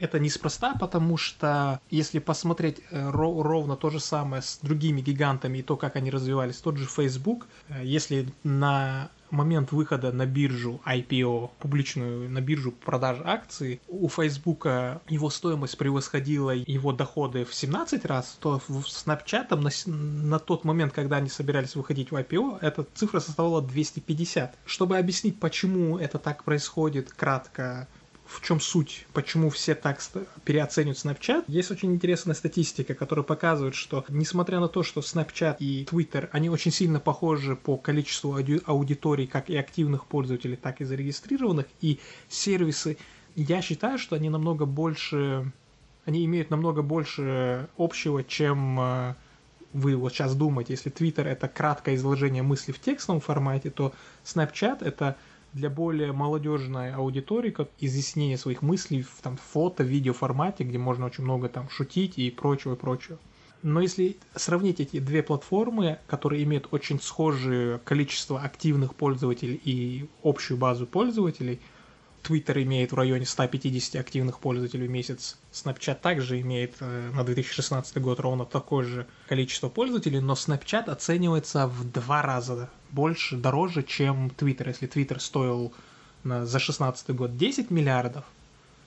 Это 0.00 0.18
неспроста, 0.18 0.74
потому 0.80 1.16
что 1.16 1.80
если 1.90 2.18
посмотреть 2.18 2.80
э, 2.90 3.10
ровно 3.10 3.76
то 3.76 3.90
же 3.90 4.00
самое 4.00 4.42
с 4.42 4.58
другими 4.62 5.02
гигантами 5.02 5.58
и 5.58 5.62
то, 5.62 5.76
как 5.76 5.96
они 5.96 6.10
развивались, 6.10 6.56
тот 6.56 6.78
же 6.78 6.86
Facebook, 6.86 7.46
если 7.82 8.26
на 8.42 9.10
момент 9.30 9.72
выхода 9.72 10.12
на 10.12 10.26
биржу 10.26 10.80
IPO, 10.84 11.50
публичную 11.58 12.30
на 12.30 12.40
биржу 12.40 12.72
продажи 12.72 13.22
акций, 13.24 13.80
у 13.88 14.08
Facebook 14.08 14.66
его 14.66 15.30
стоимость 15.30 15.78
превосходила 15.78 16.50
его 16.50 16.92
доходы 16.92 17.44
в 17.44 17.54
17 17.54 18.04
раз, 18.04 18.36
то 18.40 18.60
в 18.66 18.84
Snapchat 18.84 19.54
на, 19.56 19.70
на 20.26 20.38
тот 20.38 20.64
момент, 20.64 20.92
когда 20.92 21.16
они 21.16 21.28
собирались 21.28 21.76
выходить 21.76 22.10
в 22.10 22.16
IPO, 22.16 22.58
эта 22.60 22.86
цифра 22.94 23.20
составляла 23.20 23.62
250. 23.62 24.58
Чтобы 24.64 24.98
объяснить, 24.98 25.38
почему 25.38 25.98
это 25.98 26.18
так 26.18 26.44
происходит, 26.44 27.12
кратко, 27.12 27.88
в 28.30 28.42
чем 28.42 28.60
суть, 28.60 29.06
почему 29.12 29.50
все 29.50 29.74
так 29.74 30.00
переоценивают 30.44 30.98
Snapchat. 30.98 31.44
Есть 31.48 31.70
очень 31.72 31.92
интересная 31.92 32.34
статистика, 32.34 32.94
которая 32.94 33.24
показывает, 33.24 33.74
что 33.74 34.04
несмотря 34.08 34.60
на 34.60 34.68
то, 34.68 34.84
что 34.84 35.00
Snapchat 35.00 35.56
и 35.58 35.84
Twitter, 35.84 36.28
они 36.30 36.48
очень 36.48 36.70
сильно 36.70 37.00
похожи 37.00 37.56
по 37.56 37.76
количеству 37.76 38.38
ауди- 38.38 38.62
аудиторий, 38.64 39.26
как 39.26 39.50
и 39.50 39.56
активных 39.56 40.06
пользователей, 40.06 40.56
так 40.56 40.80
и 40.80 40.84
зарегистрированных, 40.84 41.66
и 41.80 41.98
сервисы, 42.28 42.98
я 43.34 43.62
считаю, 43.62 43.98
что 43.98 44.14
они 44.14 44.30
намного 44.30 44.64
больше, 44.64 45.50
они 46.04 46.24
имеют 46.24 46.50
намного 46.50 46.82
больше 46.82 47.68
общего, 47.76 48.22
чем 48.22 48.78
э, 48.80 49.14
вы 49.72 49.96
вот 49.96 50.12
сейчас 50.12 50.36
думаете. 50.36 50.74
Если 50.74 50.92
Twitter 50.92 51.24
это 51.24 51.48
краткое 51.48 51.96
изложение 51.96 52.42
мысли 52.42 52.70
в 52.70 52.80
текстовом 52.80 53.20
формате, 53.20 53.70
то 53.70 53.92
Snapchat 54.24 54.84
это 54.84 55.16
для 55.52 55.70
более 55.70 56.12
молодежной 56.12 56.92
аудитории, 56.92 57.50
как 57.50 57.68
изъяснение 57.78 58.38
своих 58.38 58.62
мыслей 58.62 59.02
в 59.02 59.20
там, 59.22 59.36
фото, 59.36 59.82
видео 59.82 60.12
формате, 60.12 60.64
где 60.64 60.78
можно 60.78 61.06
очень 61.06 61.24
много 61.24 61.48
там 61.48 61.68
шутить 61.68 62.18
и 62.18 62.30
прочего, 62.30 62.74
и 62.74 62.76
прочего. 62.76 63.18
Но 63.62 63.80
если 63.80 64.16
сравнить 64.34 64.80
эти 64.80 65.00
две 65.00 65.22
платформы, 65.22 65.98
которые 66.06 66.44
имеют 66.44 66.68
очень 66.70 67.00
схожее 67.00 67.78
количество 67.84 68.40
активных 68.40 68.94
пользователей 68.94 69.60
и 69.62 70.08
общую 70.22 70.56
базу 70.56 70.86
пользователей, 70.86 71.60
Twitter 72.22 72.62
имеет 72.62 72.92
в 72.92 72.94
районе 72.94 73.26
150 73.26 74.00
активных 74.00 74.40
пользователей 74.40 74.86
в 74.86 74.90
месяц. 74.90 75.38
Snapchat 75.52 76.00
также 76.00 76.40
имеет 76.40 76.76
э, 76.80 77.10
на 77.14 77.24
2016 77.24 77.98
год 77.98 78.20
ровно 78.20 78.44
такое 78.44 78.84
же 78.84 79.06
количество 79.28 79.68
пользователей, 79.68 80.20
но 80.20 80.34
Snapchat 80.34 80.90
оценивается 80.90 81.66
в 81.66 81.90
два 81.90 82.22
раза 82.22 82.70
больше, 82.90 83.36
дороже, 83.36 83.82
чем 83.82 84.28
Twitter. 84.28 84.68
Если 84.68 84.88
Twitter 84.88 85.18
стоил 85.18 85.72
на, 86.24 86.46
за 86.46 86.58
2016 86.58 87.10
год 87.10 87.36
10 87.36 87.70
миллиардов, 87.70 88.24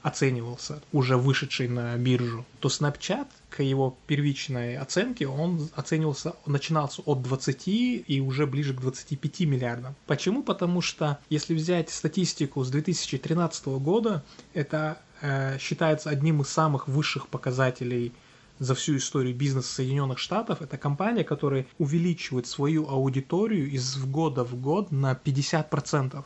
оценивался, 0.03 0.81
уже 0.91 1.17
вышедший 1.17 1.69
на 1.69 1.95
биржу, 1.97 2.45
то 2.59 2.67
Snapchat, 2.67 3.27
к 3.49 3.63
его 3.63 3.97
первичной 4.05 4.77
оценке, 4.77 5.27
он 5.27 5.69
оценивался, 5.75 6.33
начинался 6.45 7.01
от 7.03 7.21
20 7.23 7.67
и 7.67 8.23
уже 8.23 8.45
ближе 8.45 8.73
к 8.73 8.81
25 8.81 9.39
миллиардам. 9.41 9.95
Почему? 10.05 10.43
Потому 10.43 10.81
что, 10.81 11.19
если 11.29 11.55
взять 11.55 11.89
статистику 11.89 12.63
с 12.63 12.69
2013 12.69 13.65
года, 13.67 14.23
это 14.53 14.99
э, 15.21 15.57
считается 15.57 16.09
одним 16.09 16.41
из 16.41 16.49
самых 16.49 16.87
высших 16.87 17.29
показателей 17.29 18.11
за 18.59 18.75
всю 18.75 18.97
историю 18.97 19.35
бизнеса 19.35 19.73
Соединенных 19.75 20.19
Штатов. 20.19 20.61
Это 20.61 20.77
компания, 20.77 21.23
которая 21.23 21.65
увеличивает 21.77 22.47
свою 22.47 22.89
аудиторию 22.89 23.69
из 23.69 23.97
года 23.97 24.43
в 24.43 24.59
год 24.59 24.91
на 24.91 25.13
50%. 25.13 26.23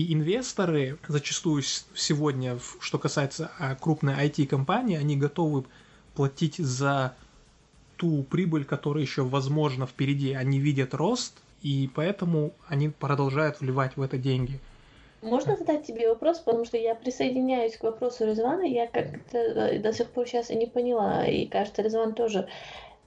И 0.00 0.14
инвесторы 0.14 0.96
зачастую 1.08 1.62
сегодня, 1.94 2.58
что 2.80 2.98
касается 2.98 3.50
а, 3.58 3.74
крупной 3.74 4.14
IT-компании, 4.14 4.96
они 4.96 5.14
готовы 5.14 5.64
платить 6.14 6.56
за 6.56 7.14
ту 7.98 8.22
прибыль, 8.22 8.64
которая 8.64 9.04
еще 9.04 9.24
возможна 9.24 9.86
впереди. 9.86 10.32
Они 10.32 10.58
видят 10.58 10.94
рост, 10.94 11.34
и 11.60 11.90
поэтому 11.94 12.52
они 12.66 12.88
продолжают 12.88 13.60
вливать 13.60 13.98
в 13.98 14.00
это 14.00 14.16
деньги. 14.16 14.58
Можно 15.20 15.54
задать 15.54 15.86
тебе 15.86 16.08
вопрос, 16.08 16.38
потому 16.38 16.64
что 16.64 16.78
я 16.78 16.94
присоединяюсь 16.94 17.76
к 17.76 17.82
вопросу 17.82 18.24
Резвана, 18.24 18.62
я 18.62 18.86
как-то 18.86 19.36
э, 19.36 19.80
до 19.80 19.92
сих 19.92 20.08
пор 20.08 20.26
сейчас 20.26 20.48
и 20.48 20.56
не 20.56 20.64
поняла, 20.64 21.26
и 21.26 21.44
кажется, 21.44 21.82
Резван 21.82 22.14
тоже. 22.14 22.48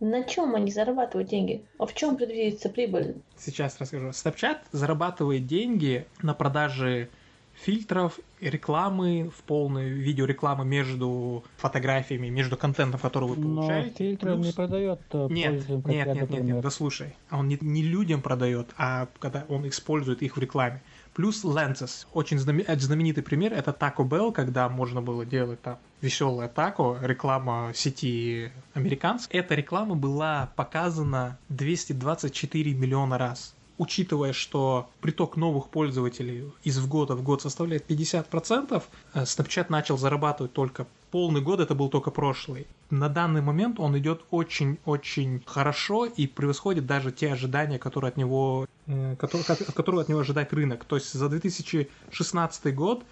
На 0.04 0.26
чем 0.26 0.54
они 0.54 0.70
зарабатывают 0.70 1.30
деньги? 1.30 1.64
А 1.80 1.86
в 1.86 1.94
чем 1.96 2.18
предвидится 2.18 2.68
прибыль? 2.68 3.16
Сейчас 3.38 3.80
расскажу. 3.80 4.10
Snapchat 4.10 4.58
зарабатывает 4.74 5.48
деньги 5.48 6.06
на 6.22 6.34
продаже 6.34 7.08
фильтров, 7.54 8.20
рекламы, 8.42 9.32
в 9.34 9.44
полной 9.44 9.88
видеорекламы 9.88 10.66
между 10.66 11.46
фотографиями, 11.56 12.28
между 12.28 12.58
контентом, 12.58 13.00
который 13.00 13.30
вы 13.30 13.36
получаете. 13.36 13.90
Но 13.92 13.96
фильтры 13.96 14.34
плюс... 14.34 14.46
не 14.46 14.52
продает 14.52 15.00
э, 15.14 15.28
нет, 15.30 15.70
нет, 15.70 15.86
нет, 15.86 16.30
нет, 16.30 16.44
нет, 16.44 16.62
да 16.62 16.70
слушай. 16.70 17.16
А 17.30 17.40
он 17.40 17.48
не, 17.48 17.58
не 17.62 17.82
людям 17.82 18.22
продает, 18.22 18.72
а 18.78 19.08
когда 19.20 19.46
он 19.48 19.66
использует 19.70 20.22
их 20.22 20.36
в 20.36 20.40
рекламе. 20.42 20.82
Плюс 21.14 21.44
lenses. 21.44 22.08
Очень 22.14 22.40
знаменитый 22.40 23.24
пример 23.24 23.54
это 23.54 23.72
Taco 23.72 24.08
Bell, 24.08 24.32
когда 24.32 24.68
можно 24.68 25.02
было 25.02 25.26
делать 25.26 25.62
там 25.62 25.78
веселое 26.02 26.48
тако, 26.48 26.98
реклама 27.02 27.72
сети 27.76 28.52
американской. 28.74 29.40
Эта 29.40 29.56
реклама 29.56 29.96
была 29.96 30.52
показана 30.56 31.38
224 31.50 32.74
миллиона 32.74 33.18
раз 33.18 33.54
учитывая, 33.78 34.34
что 34.34 34.90
приток 35.02 35.36
новых 35.36 35.70
пользователей 35.70 36.52
из 36.64 36.78
в 36.78 36.88
года 36.88 37.16
в 37.16 37.24
год 37.24 37.42
составляет 37.42 37.90
50%, 37.90 38.84
э, 39.14 39.24
Snapchat 39.24 39.66
начал 39.70 39.98
зарабатывать 39.98 40.54
только 40.54 40.86
полный 41.12 41.42
год, 41.42 41.60
это 41.60 41.76
был 41.76 41.90
только 41.90 42.12
прошлый. 42.12 42.68
На 42.90 43.10
данный 43.10 43.42
момент 43.42 43.80
он 43.80 43.98
идет 43.98 44.22
очень-очень 44.32 45.44
хорошо 45.46 46.06
и 46.06 46.28
превосходит 46.28 46.86
даже 46.86 47.12
те 47.12 47.34
ожидания, 47.34 47.80
которые 47.80 48.10
от 48.10 48.18
него, 48.18 48.68
э, 48.88 49.16
которые, 49.18 49.46
которые 49.74 50.02
от 50.02 50.10
него 50.10 50.20
ожидает 50.20 50.54
рынок. 50.54 50.86
То 50.86 50.96
есть 50.96 51.14
за 51.14 51.30
2016 51.30 52.76
год 52.76 53.06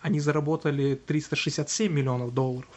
они 0.00 0.20
заработали 0.20 0.94
367 0.94 1.92
миллионов 1.92 2.32
долларов, 2.32 2.70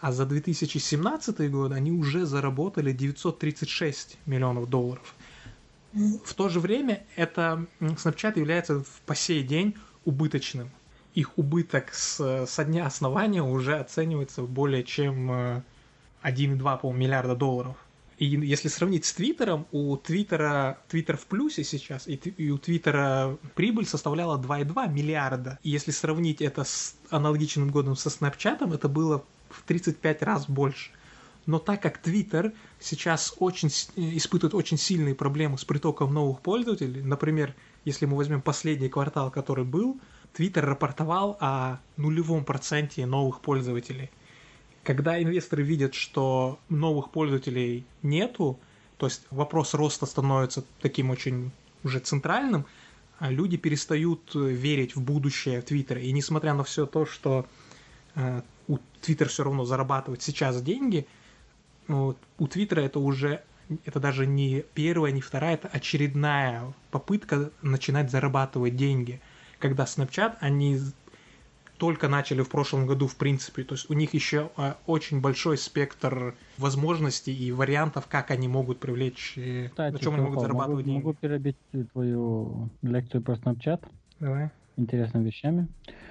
а 0.00 0.12
за 0.12 0.26
2017 0.26 1.50
год 1.50 1.72
они 1.72 1.90
уже 1.92 2.26
заработали 2.26 2.92
936 2.92 4.18
миллионов 4.26 4.68
долларов. 4.68 5.14
В 5.92 6.34
то 6.34 6.48
же 6.48 6.60
время 6.60 7.04
это 7.16 7.66
Snapchat 7.80 8.38
является 8.38 8.84
по 9.06 9.14
сей 9.14 9.42
день 9.42 9.74
убыточным. 10.04 10.70
Их 11.14 11.36
убыток 11.36 11.92
с, 11.92 12.46
со 12.46 12.64
дня 12.64 12.86
основания 12.86 13.42
уже 13.42 13.76
оценивается 13.76 14.42
более 14.42 14.84
чем 14.84 15.30
1,2 16.22 16.80
по 16.80 16.92
миллиарда 16.92 17.34
долларов. 17.34 17.76
И 18.20 18.26
если 18.26 18.68
сравнить 18.68 19.06
с 19.06 19.14
Твиттером, 19.14 19.66
у 19.72 19.96
Твиттера 19.96 20.78
Твиттер 20.88 21.16
в 21.16 21.24
плюсе 21.24 21.64
сейчас, 21.64 22.06
и, 22.06 22.16
и 22.16 22.50
у 22.50 22.58
Твиттера 22.58 23.38
прибыль 23.54 23.86
составляла 23.86 24.38
2,2 24.38 24.92
миллиарда. 24.92 25.58
И 25.62 25.70
если 25.70 25.90
сравнить 25.90 26.42
это 26.42 26.64
с 26.64 26.96
аналогичным 27.08 27.70
годом 27.70 27.96
со 27.96 28.10
Снапчатом, 28.10 28.74
это 28.74 28.90
было 28.90 29.24
в 29.48 29.62
35 29.62 30.22
раз 30.22 30.46
больше. 30.46 30.90
Но 31.46 31.58
так 31.58 31.80
как 31.80 32.06
Twitter 32.06 32.52
сейчас 32.78 33.34
очень, 33.38 33.68
испытывает 33.96 34.54
очень 34.54 34.76
сильные 34.76 35.14
проблемы 35.14 35.56
с 35.56 35.64
притоком 35.64 36.12
новых 36.12 36.42
пользователей, 36.42 37.00
например, 37.00 37.54
если 37.86 38.04
мы 38.04 38.18
возьмем 38.18 38.42
последний 38.42 38.90
квартал, 38.90 39.30
который 39.30 39.64
был, 39.64 39.98
Twitter 40.36 40.60
рапортовал 40.60 41.38
о 41.40 41.78
нулевом 41.96 42.44
проценте 42.44 43.06
новых 43.06 43.40
пользователей. 43.40 44.10
Когда 44.82 45.22
инвесторы 45.22 45.62
видят, 45.62 45.94
что 45.94 46.58
новых 46.68 47.10
пользователей 47.10 47.84
нету, 48.02 48.58
то 48.96 49.06
есть 49.06 49.22
вопрос 49.30 49.74
роста 49.74 50.06
становится 50.06 50.64
таким 50.80 51.10
очень 51.10 51.50
уже 51.84 52.00
центральным, 52.00 52.66
а 53.18 53.30
люди 53.30 53.56
перестают 53.56 54.34
верить 54.34 54.96
в 54.96 55.02
будущее 55.02 55.60
Твиттера. 55.60 56.00
И 56.00 56.10
несмотря 56.12 56.54
на 56.54 56.64
все 56.64 56.86
то, 56.86 57.04
что 57.04 57.46
э, 58.14 58.42
у 58.68 58.78
Твиттер 59.02 59.28
все 59.28 59.44
равно 59.44 59.64
зарабатывает 59.64 60.22
сейчас 60.22 60.62
деньги– 60.62 61.06
ну, 61.90 62.16
у 62.38 62.46
Твиттера 62.46 62.82
это 62.82 63.00
уже 63.00 63.42
это 63.84 63.98
даже 63.98 64.24
не 64.24 64.62
первая, 64.74 65.10
не 65.10 65.20
вторая, 65.20 65.54
это 65.54 65.66
очередная 65.66 66.72
попытка 66.92 67.50
начинать 67.62 68.12
зарабатывать 68.12 68.76
деньги. 68.76 69.20
Когда 69.58 69.84
Snapchat, 69.84 70.36
они 70.38 70.80
только 71.80 72.08
начали 72.08 72.42
в 72.42 72.48
прошлом 72.48 72.86
году, 72.86 73.08
в 73.08 73.16
принципе. 73.16 73.64
То 73.64 73.74
есть 73.74 73.90
у 73.90 73.94
них 73.94 74.14
еще 74.14 74.50
а, 74.56 74.76
очень 74.86 75.20
большой 75.20 75.58
спектр 75.58 76.34
возможностей 76.58 77.34
и 77.34 77.50
вариантов, 77.50 78.06
как 78.06 78.30
они 78.30 78.46
могут 78.46 78.78
привлечь, 78.78 79.34
э, 79.36 79.68
Кстати, 79.68 79.94
на 79.94 79.98
чем 79.98 80.14
они 80.14 80.22
могут 80.22 80.40
зарабатывать 80.40 80.86
могу, 80.86 80.90
деньги. 80.90 81.04
Могу 81.04 81.14
перебить 81.18 81.56
твою 81.92 82.68
лекцию 82.82 83.22
про 83.22 83.34
Snapchat. 83.34 83.82
Давай. 84.20 84.50
Интересными 84.76 85.24
вещами. 85.24 85.66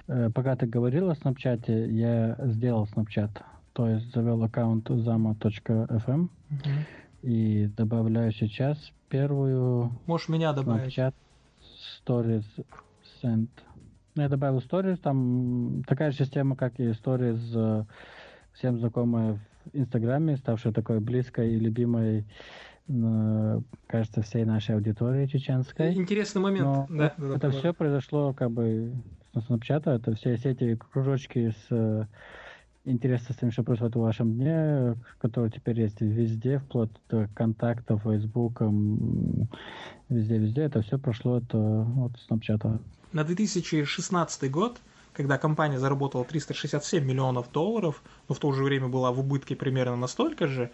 Э, 0.08 0.30
пока 0.34 0.56
ты 0.56 0.66
говорил 0.66 1.10
о 1.12 1.14
Snapchat, 1.14 1.88
я 1.92 2.36
сделал 2.40 2.90
Snapchat 2.94 3.30
то 3.80 3.88
есть 3.88 4.14
завел 4.14 4.44
аккаунт 4.44 4.90
zama.fm 4.90 6.24
угу. 6.24 6.70
и 7.22 7.68
добавляю 7.78 8.34
сейчас 8.34 8.78
первую... 9.08 9.92
Можешь 10.06 10.28
меня 10.28 10.52
добавить. 10.52 10.98
Snapchat 10.98 11.14
Stories 12.06 12.44
Send. 13.22 13.48
Ну, 14.20 14.24
я 14.24 14.30
добавил 14.30 14.58
Stories, 14.58 14.98
там 14.98 15.82
такая 15.88 16.12
же 16.12 16.18
система, 16.18 16.58
как 16.58 16.78
и 16.78 16.90
Stories, 16.90 17.86
всем 18.52 18.78
знакомая 18.78 19.40
в 19.64 19.70
Инстаграме, 19.72 20.36
ставшая 20.36 20.74
такой 20.74 21.00
близкой 21.00 21.54
и 21.54 21.58
любимой 21.58 22.26
кажется, 23.88 24.22
всей 24.22 24.44
нашей 24.44 24.76
аудитории 24.76 25.26
чеченской. 25.26 25.94
Интересный 25.94 26.42
момент. 26.42 26.66
Но 26.66 26.88
да, 26.90 27.14
это, 27.18 27.34
это 27.34 27.52
все 27.52 27.74
произошло 27.74 28.34
как 28.34 28.52
бы 28.52 28.92
с 29.34 29.50
Snapchat, 29.50 29.90
это 29.90 30.14
все 30.16 30.34
эти 30.34 30.76
кружочки 30.76 31.54
с 31.70 32.08
интересно 32.84 33.34
с 33.34 33.38
тем, 33.38 33.52
что 33.52 33.64
происходит 33.64 33.96
в 33.96 34.02
вашем 34.02 34.34
дне, 34.34 34.96
который 35.20 35.50
теперь 35.50 35.80
есть 35.80 36.02
везде, 36.02 36.60
вплоть 36.60 36.92
до 37.10 37.30
контактов, 37.36 38.04
Фейсбуком, 38.04 39.48
везде-везде. 40.10 40.64
Это 40.64 40.82
все 40.82 41.00
прошло 41.00 41.36
от, 41.36 41.56
от 41.56 42.12
Snapchat. 42.30 42.82
На 43.12 43.24
2016 43.24 44.52
год, 44.52 44.80
когда 45.14 45.38
компания 45.38 45.80
заработала 45.80 46.24
367 46.24 47.04
миллионов 47.04 47.52
долларов, 47.52 48.02
но 48.28 48.36
в 48.36 48.40
то 48.40 48.52
же 48.52 48.64
время 48.64 48.88
была 48.88 49.12
в 49.12 49.20
убытке 49.20 49.56
примерно 49.56 49.96
настолько 49.96 50.48
же, 50.48 50.72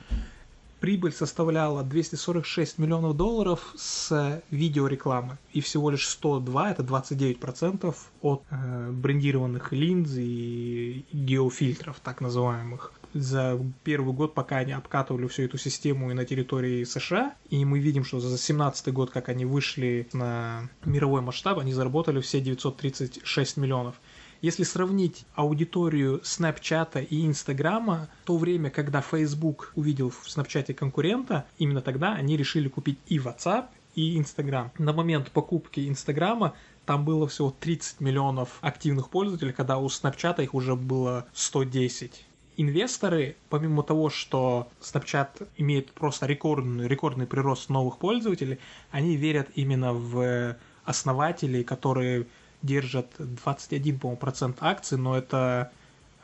прибыль 0.82 1.14
составляла 1.14 1.84
246 1.84 2.78
миллионов 2.78 3.16
долларов 3.16 3.74
с 3.78 4.42
видеорекламы. 4.52 5.38
И 5.54 5.62
всего 5.62 5.90
лишь 5.90 6.08
102, 6.10 6.72
это 6.72 6.84
29% 6.84 7.96
от 8.22 8.44
э, 8.50 8.92
брендированных 8.92 9.72
линз 9.72 10.12
и 10.18 11.06
геофильтров, 11.14 12.00
так 12.02 12.20
называемых 12.20 12.92
за 13.16 13.58
первый 13.84 14.14
год, 14.14 14.34
пока 14.34 14.58
они 14.58 14.74
обкатывали 14.74 15.28
всю 15.28 15.44
эту 15.44 15.58
систему 15.58 16.12
и 16.12 16.14
на 16.14 16.26
территории 16.26 16.84
США. 16.84 17.34
И 17.50 17.64
мы 17.64 17.80
видим, 17.80 18.04
что 18.04 18.20
за 18.20 18.28
2017 18.28 18.94
год, 18.94 19.10
как 19.10 19.30
они 19.30 19.46
вышли 19.46 20.08
на 20.12 20.70
мировой 20.84 21.22
масштаб, 21.22 21.60
они 21.60 21.72
заработали 21.72 22.20
все 22.20 22.42
936 22.42 23.58
миллионов. 23.58 23.96
Если 24.42 24.64
сравнить 24.64 25.26
аудиторию 25.34 26.20
Snapchat 26.24 27.06
и 27.06 27.26
Инстаграма, 27.26 28.10
то 28.26 28.38
время, 28.38 28.70
когда 28.70 29.00
Facebook 29.02 29.72
увидел 29.76 30.10
в 30.10 30.28
Snapchat 30.28 30.74
конкурента, 30.74 31.46
именно 31.58 31.82
тогда 31.82 32.14
они 32.14 32.36
решили 32.36 32.68
купить 32.68 33.00
и 33.08 33.18
WhatsApp, 33.18 33.68
и 33.96 34.20
Instagram. 34.20 34.72
На 34.78 34.92
момент 34.92 35.32
покупки 35.32 35.88
Инстаграма 35.88 36.54
там 36.86 37.06
было 37.06 37.28
всего 37.28 37.56
30 37.58 38.02
миллионов 38.02 38.58
активных 38.60 39.10
пользователей, 39.10 39.54
когда 39.54 39.78
у 39.78 39.88
Snapchat 39.88 40.44
их 40.44 40.54
уже 40.54 40.76
было 40.76 41.26
110 41.34 42.25
инвесторы, 42.58 43.36
помимо 43.50 43.84
того, 43.84 44.10
что 44.10 44.68
Snapchat 44.82 45.48
имеет 45.58 45.92
просто 45.92 46.26
рекордный, 46.26 46.88
рекордный 46.88 47.28
прирост 47.28 47.70
новых 47.70 47.98
пользователей, 47.98 48.60
они 48.92 49.16
верят 49.16 49.48
именно 49.56 49.94
в 49.94 50.56
основателей, 50.84 51.64
которые 51.64 52.28
держат 52.62 53.08
21, 53.18 54.00
по-моему, 54.00 54.18
процент 54.18 54.58
акций, 54.62 54.98
но 54.98 55.18
это 55.18 55.72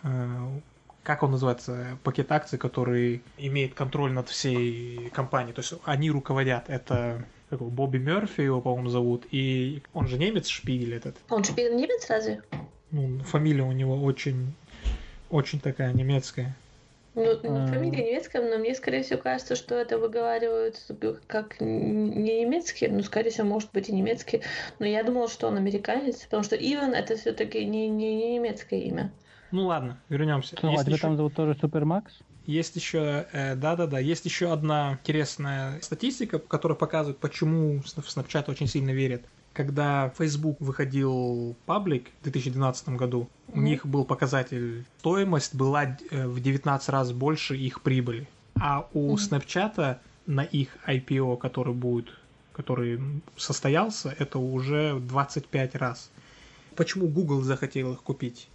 э, 0.03 0.59
как 1.03 1.23
он 1.23 1.31
называется, 1.31 1.97
пакет 2.03 2.31
акций, 2.31 2.59
который 2.59 3.23
имеет 3.37 3.73
контроль 3.73 4.11
над 4.11 4.29
всей 4.29 5.09
компанией. 5.09 5.53
То 5.53 5.61
есть 5.61 5.73
они 5.85 6.11
руководят. 6.11 6.65
Это 6.69 7.25
как 7.49 7.61
Бобби 7.61 7.97
Мерфи 7.97 8.41
его, 8.41 8.61
по-моему, 8.61 8.89
зовут. 8.89 9.25
И 9.31 9.81
он 9.93 10.07
же 10.07 10.17
немец, 10.17 10.47
Шпигель 10.47 10.93
этот. 10.93 11.17
Он 11.29 11.43
Шпигель 11.43 11.75
немец 11.75 12.07
разве? 12.07 12.43
Ну, 12.91 13.19
фамилия 13.19 13.63
у 13.63 13.71
него 13.71 14.01
очень, 14.03 14.53
очень 15.31 15.59
такая 15.59 15.93
немецкая. 15.93 16.55
Ну, 17.13 17.37
а. 17.43 17.67
фамилия 17.67 18.05
немецкая, 18.05 18.49
но 18.49 18.57
мне, 18.57 18.73
скорее 18.73 19.03
всего, 19.03 19.19
кажется, 19.19 19.55
что 19.55 19.75
это 19.75 19.97
выговаривают 19.97 20.77
как 21.27 21.59
не 21.59 22.41
немецкий, 22.41 22.87
ну, 22.87 23.03
скорее 23.03 23.31
всего, 23.31 23.47
может 23.47 23.69
быть 23.73 23.89
и 23.89 23.93
немецкий, 23.93 24.41
но 24.79 24.85
я 24.85 25.03
думала, 25.03 25.27
что 25.27 25.47
он 25.47 25.57
американец, 25.57 26.23
потому 26.23 26.43
что 26.43 26.55
Иван 26.55 26.93
это 26.93 27.17
все-таки 27.17 27.65
не, 27.65 27.89
не, 27.89 28.15
не 28.15 28.35
немецкое 28.35 28.79
имя. 28.81 29.11
Ну 29.51 29.65
ладно, 29.65 29.97
вернемся. 30.07 30.55
Что, 30.55 30.69
а 30.69 30.83
тебя 30.83 30.93
еще... 30.93 31.01
там 31.01 31.17
зовут 31.17 31.35
тоже 31.35 31.55
Супермакс? 31.59 32.19
Есть 32.45 32.77
еще, 32.77 33.27
э, 33.33 33.55
да-да-да, 33.55 33.99
есть 33.99 34.23
еще 34.23 34.51
одна 34.51 34.97
интересная 35.01 35.79
статистика, 35.81 36.39
которая 36.39 36.77
показывает, 36.77 37.19
почему 37.19 37.81
в 37.81 37.85
Snapchat 37.85 38.49
очень 38.49 38.67
сильно 38.67 38.91
верят 38.91 39.21
когда 39.63 40.11
Facebook 40.17 40.59
выходил 40.59 41.55
паблик 41.67 42.09
в 42.21 42.23
2012 42.23 42.89
году, 42.89 43.29
mm-hmm. 43.47 43.53
у 43.53 43.61
них 43.61 43.85
был 43.85 44.05
показатель 44.05 44.85
стоимость 45.01 45.53
была 45.53 45.97
э, 46.09 46.27
в 46.27 46.41
19 46.41 46.89
раз 46.89 47.11
больше 47.11 47.55
их 47.55 47.81
прибыли. 47.81 48.27
А 48.59 48.87
у 48.93 49.15
mm-hmm. 49.15 49.45
Snapchat 49.45 49.97
на 50.25 50.43
их 50.43 50.69
IPO, 50.87 51.37
который 51.37 51.75
будет, 51.75 52.07
который 52.53 52.99
состоялся, 53.37 54.15
это 54.17 54.39
уже 54.39 54.99
25 54.99 55.75
раз. 55.75 56.09
Почему 56.75 57.07
Google 57.07 57.41
захотел 57.41 57.93
их 57.93 58.01
купить? 58.01 58.49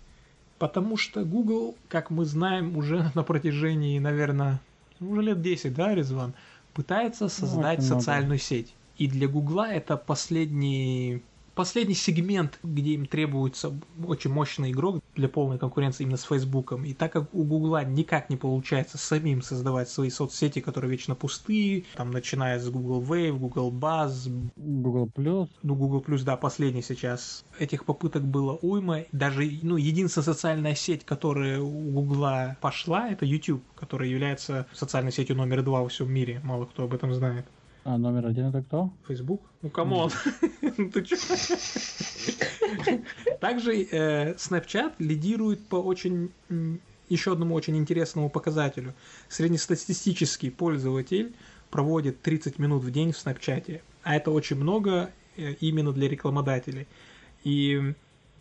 Потому 0.59 0.97
что 0.97 1.25
Google, 1.25 1.77
как 1.89 2.11
мы 2.11 2.25
знаем, 2.25 2.77
уже 2.77 3.13
на 3.15 3.23
протяжении, 3.23 4.01
наверное, 4.01 4.61
уже 4.99 5.23
лет 5.23 5.41
10, 5.41 5.73
да, 5.73 5.95
Резван, 5.95 6.35
пытается 6.75 7.25
ну, 7.25 7.31
создать 7.31 7.79
ну, 7.79 7.85
социальную 7.85 8.27
много. 8.27 8.43
сеть. 8.43 8.75
И 8.99 9.09
для 9.09 9.29
Гугла 9.29 9.71
это 9.71 9.97
последний 9.97 11.23
последний 11.57 11.95
сегмент, 11.95 12.61
где 12.63 12.91
им 12.91 13.07
требуется 13.07 13.73
очень 14.07 14.31
мощный 14.31 14.71
игрок 14.71 15.03
для 15.17 15.29
полной 15.29 15.59
конкуренции 15.59 16.05
именно 16.05 16.19
с 16.19 16.25
Фейсбуком. 16.25 16.85
И 16.85 16.93
так 16.93 17.13
как 17.13 17.35
у 17.35 17.43
Гугла 17.45 17.83
никак 17.83 18.31
не 18.31 18.37
получается 18.37 18.99
самим 18.99 19.43
создавать 19.43 19.89
свои 19.89 20.11
соцсети, 20.11 20.61
которые 20.61 20.91
вечно 20.91 21.15
пустые, 21.15 21.85
там 21.97 22.11
начиная 22.11 22.61
с 22.61 22.69
Google 22.69 23.03
Wave, 23.03 23.39
Google 23.39 23.73
Buzz, 23.73 24.31
Google 24.57 25.09
Plus. 25.13 25.49
Ну, 25.63 25.75
Google 25.75 26.05
Plus, 26.07 26.23
да, 26.25 26.37
последний 26.37 26.83
сейчас. 26.83 27.43
Этих 27.59 27.87
попыток 27.87 28.23
было 28.23 28.59
уйма. 28.61 29.05
Даже, 29.13 29.51
ну, 29.63 29.77
единственная 29.77 30.25
социальная 30.25 30.75
сеть, 30.75 31.05
которая 31.05 31.61
у 31.61 31.91
Гугла 31.91 32.59
пошла, 32.61 33.09
это 33.09 33.25
YouTube, 33.25 33.63
которая 33.75 34.11
является 34.11 34.67
социальной 34.75 35.11
сетью 35.11 35.37
номер 35.37 35.63
два 35.63 35.81
во 35.81 35.89
всем 35.89 36.13
мире. 36.13 36.41
Мало 36.45 36.67
кто 36.67 36.85
об 36.85 36.93
этом 36.93 37.15
знает. 37.15 37.47
А 37.89 37.99
номер 37.99 38.27
один 38.27 38.47
это 38.47 38.63
кто? 38.63 38.91
Facebook? 39.07 39.41
Ну, 39.63 39.71
come 39.71 39.94
on. 39.94 40.11
Ты? 40.61 41.05
Также 43.41 43.81
э, 43.85 44.35
Snapchat 44.35 44.95
лидирует 44.99 45.65
по 45.69 45.77
очень 45.77 46.33
еще 47.09 47.33
одному 47.33 47.55
очень 47.55 47.77
интересному 47.77 48.29
показателю. 48.29 48.93
Среднестатистический 49.29 50.51
пользователь 50.51 51.33
проводит 51.71 52.21
30 52.23 52.59
минут 52.59 52.83
в 52.83 52.91
день 52.91 53.13
в 53.13 53.25
Snapchat. 53.25 53.81
А 54.03 54.17
это 54.17 54.33
очень 54.33 54.57
много 54.57 55.13
э, 55.37 55.53
именно 55.61 55.93
для 55.93 56.09
рекламодателей. 56.09 56.89
И 57.45 57.95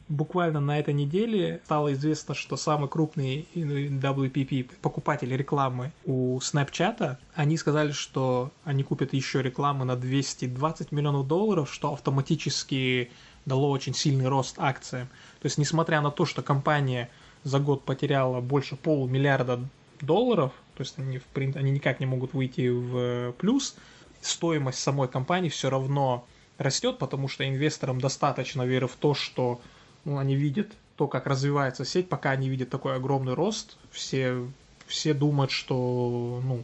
буквально 0.08 0.60
на 0.60 0.80
этой 0.80 0.94
неделе 0.94 1.62
стало 1.66 1.94
известно, 1.94 2.36
что 2.36 2.58
самый 2.58 2.90
крупный 2.90 3.48
WPP 3.54 4.76
покупатель 4.82 5.36
рекламы 5.36 5.92
у 6.06 6.38
Snapchat, 6.40 7.18
они 7.34 7.58
сказали, 7.58 7.92
что 7.92 8.52
они 8.64 8.84
купят 8.84 9.14
еще 9.14 9.42
рекламы 9.42 9.86
на 9.86 9.96
220 9.96 10.92
миллионов 10.92 11.28
долларов, 11.28 11.74
что 11.74 11.94
автоматически 11.94 13.12
дало 13.46 13.70
очень 13.70 13.94
сильный 13.94 14.28
рост 14.28 14.56
акциям. 14.58 15.08
То 15.42 15.46
есть, 15.46 15.58
несмотря 15.58 16.02
на 16.02 16.12
то, 16.12 16.26
что 16.26 16.42
компания 16.42 17.10
за 17.44 17.60
год 17.60 17.84
потеряла 17.84 18.42
больше 18.42 18.76
полумиллиарда 18.76 19.60
долларов, 20.02 20.52
то 20.76 20.82
есть 20.82 20.98
они, 20.98 21.20
в, 21.20 21.26
они 21.36 21.72
никак 21.72 22.00
не 22.00 22.06
могут 22.06 22.34
выйти 22.34 22.70
в 22.70 23.34
плюс, 23.34 23.76
стоимость 24.22 24.80
самой 24.80 25.08
компании 25.08 25.50
все 25.50 25.70
равно 25.70 26.26
растет, 26.58 26.98
потому 26.98 27.28
что 27.28 27.48
инвесторам 27.48 28.00
достаточно 28.00 28.64
веры 28.64 28.88
в 28.88 28.96
то, 28.96 29.14
что 29.14 29.62
ну, 30.06 30.18
они 30.18 30.36
видят 30.36 30.68
то, 30.96 31.08
как 31.08 31.28
развивается 31.28 31.84
сеть, 31.84 32.08
пока 32.08 32.32
они 32.32 32.48
видят 32.48 32.70
такой 32.70 32.96
огромный 32.96 33.34
рост, 33.34 33.78
все, 33.92 34.48
все 34.88 35.14
думают, 35.14 35.52
что 35.52 36.42
ну, 36.44 36.64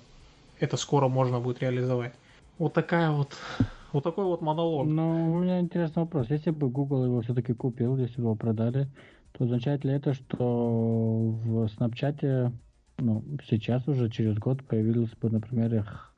это 0.59 0.77
скоро 0.77 1.07
можно 1.07 1.39
будет 1.39 1.61
реализовать. 1.61 2.13
Вот 2.57 2.73
такая 2.73 3.11
вот 3.11 3.35
вот 3.91 4.03
такой 4.03 4.25
вот 4.25 4.41
монолог. 4.41 4.87
Ну, 4.87 5.33
у 5.33 5.39
меня 5.39 5.59
интересный 5.59 6.03
вопрос. 6.03 6.29
Если 6.29 6.51
бы 6.51 6.69
Google 6.69 7.05
его 7.05 7.21
все-таки 7.21 7.53
купил, 7.53 7.97
если 7.97 8.15
бы 8.17 8.21
его 8.21 8.35
продали, 8.35 8.87
то 9.33 9.43
означает 9.43 9.83
ли 9.83 9.91
это, 9.91 10.13
что 10.13 10.37
в 10.37 11.65
Snapchat, 11.65 12.53
ну, 12.99 13.23
сейчас 13.49 13.87
уже 13.87 14.09
через 14.09 14.37
год 14.37 14.63
появилась 14.63 15.11
бы, 15.21 15.29
например, 15.29 15.75
их 15.75 16.13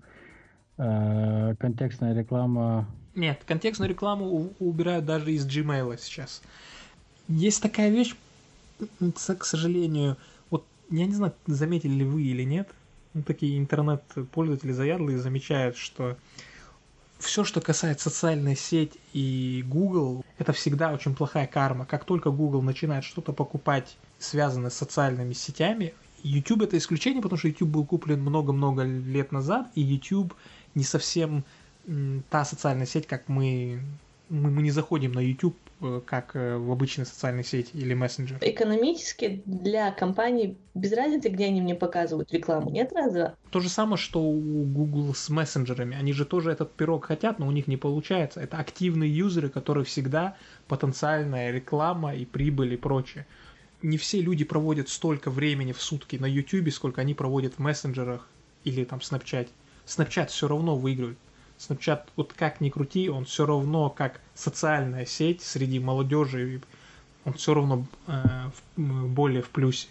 э, 0.78 1.56
контекстная 1.58 2.14
реклама? 2.14 2.88
Нет, 3.16 3.44
контекстную 3.46 3.90
рекламу 3.90 4.54
убирают 4.60 5.06
даже 5.06 5.32
из 5.32 5.48
Gmail 5.48 5.98
сейчас. 5.98 6.44
Есть 7.28 7.62
такая 7.62 7.90
вещь, 7.90 8.16
к 9.00 9.46
сожалению, 9.46 10.18
вот 10.50 10.66
я 10.90 11.06
не 11.06 11.14
знаю, 11.14 11.34
заметили 11.48 11.94
ли 11.94 12.04
вы 12.04 12.24
или 12.24 12.44
нет, 12.44 12.70
ну, 13.14 13.24
такие 13.24 13.58
интернет-пользователи 13.58 14.72
заядлые 14.72 15.20
замечают, 15.20 15.78
что 15.78 16.18
все, 17.20 17.44
что 17.44 17.62
касается 17.62 18.10
социальной 18.10 18.56
сети 18.56 19.00
и 19.14 19.64
Google, 19.68 20.26
это 20.38 20.52
всегда 20.52 20.92
очень 20.92 21.16
плохая 21.16 21.48
карма. 21.48 21.86
Как 21.86 22.04
только 22.06 22.32
Google 22.32 22.62
начинает 22.62 23.04
что-то 23.06 23.32
покупать, 23.32 23.98
связанное 24.20 24.70
с 24.70 24.76
социальными 24.76 25.34
сетями, 25.34 25.94
YouTube 26.24 26.64
это 26.64 26.78
исключение, 26.78 27.22
потому 27.22 27.38
что 27.38 27.48
YouTube 27.48 27.70
был 27.70 27.86
куплен 27.86 28.22
много-много 28.22 28.84
лет 28.84 29.32
назад, 29.32 29.68
и 29.76 29.82
YouTube 29.82 30.34
не 30.76 30.84
совсем 30.84 31.44
та 32.30 32.46
социальная 32.46 32.86
сеть, 32.86 33.08
как 33.08 33.28
мы, 33.28 33.82
мы, 34.30 34.50
мы 34.50 34.62
не 34.62 34.72
заходим 34.72 35.12
на 35.12 35.20
YouTube 35.20 35.58
как 36.06 36.36
э, 36.36 36.58
в 36.58 36.72
обычной 36.72 37.06
социальной 37.06 37.43
сети 37.43 37.72
или 37.74 37.93
мессенджер. 37.93 38.38
Экономически 38.41 39.41
для 39.46 39.91
компаний 39.91 40.58
без 40.74 40.93
разницы, 40.93 41.30
где 41.30 41.46
они 41.46 41.62
мне 41.62 41.76
показывают 41.76 42.32
рекламу, 42.32 42.69
нет 42.69 42.91
разве? 42.93 43.36
То 43.52 43.60
же 43.60 43.69
самое, 43.69 43.98
что 43.98 44.22
у 44.22 44.63
Google 44.63 45.13
с 45.13 45.30
мессенджерами. 45.30 45.96
Они 45.98 46.13
же 46.13 46.26
тоже 46.26 46.52
этот 46.52 46.74
пирог 46.74 47.06
хотят, 47.06 47.39
но 47.39 47.48
у 47.48 47.52
них 47.52 47.67
не 47.67 47.78
получается. 47.78 48.41
Это 48.41 48.58
активные 48.58 49.15
юзеры, 49.15 49.50
которые 49.50 49.86
всегда 49.86 50.36
потенциальная 50.67 51.52
реклама 51.52 52.15
и 52.15 52.26
прибыль 52.26 52.74
и 52.74 52.78
прочее. 52.78 53.26
Не 53.82 53.98
все 53.98 54.22
люди 54.22 54.46
проводят 54.46 54.89
столько 54.89 55.30
времени 55.30 55.74
в 55.74 55.82
сутки 55.82 56.15
на 56.15 56.26
YouTube, 56.26 56.72
сколько 56.72 57.02
они 57.02 57.13
проводят 57.13 57.56
в 57.56 57.60
мессенджерах 57.60 58.28
или 58.63 58.86
там 58.86 59.00
Snapchat. 59.00 59.50
Snapchat 59.86 60.28
все 60.28 60.48
равно 60.48 60.76
выигрывает. 60.76 61.17
Snapchat, 61.69 62.02
вот 62.15 62.34
как 62.34 62.62
ни 62.62 62.69
крути, 62.69 63.10
он 63.10 63.26
все 63.26 63.45
равно 63.45 63.89
как 63.89 64.19
социальная 64.36 65.06
сеть 65.06 65.41
среди 65.41 65.80
молодежи, 65.80 66.62
он 67.26 67.34
все 67.34 67.54
равно 67.54 67.86
э, 68.08 68.49
более 68.78 69.41
в 69.41 69.49
плюсе. 69.49 69.88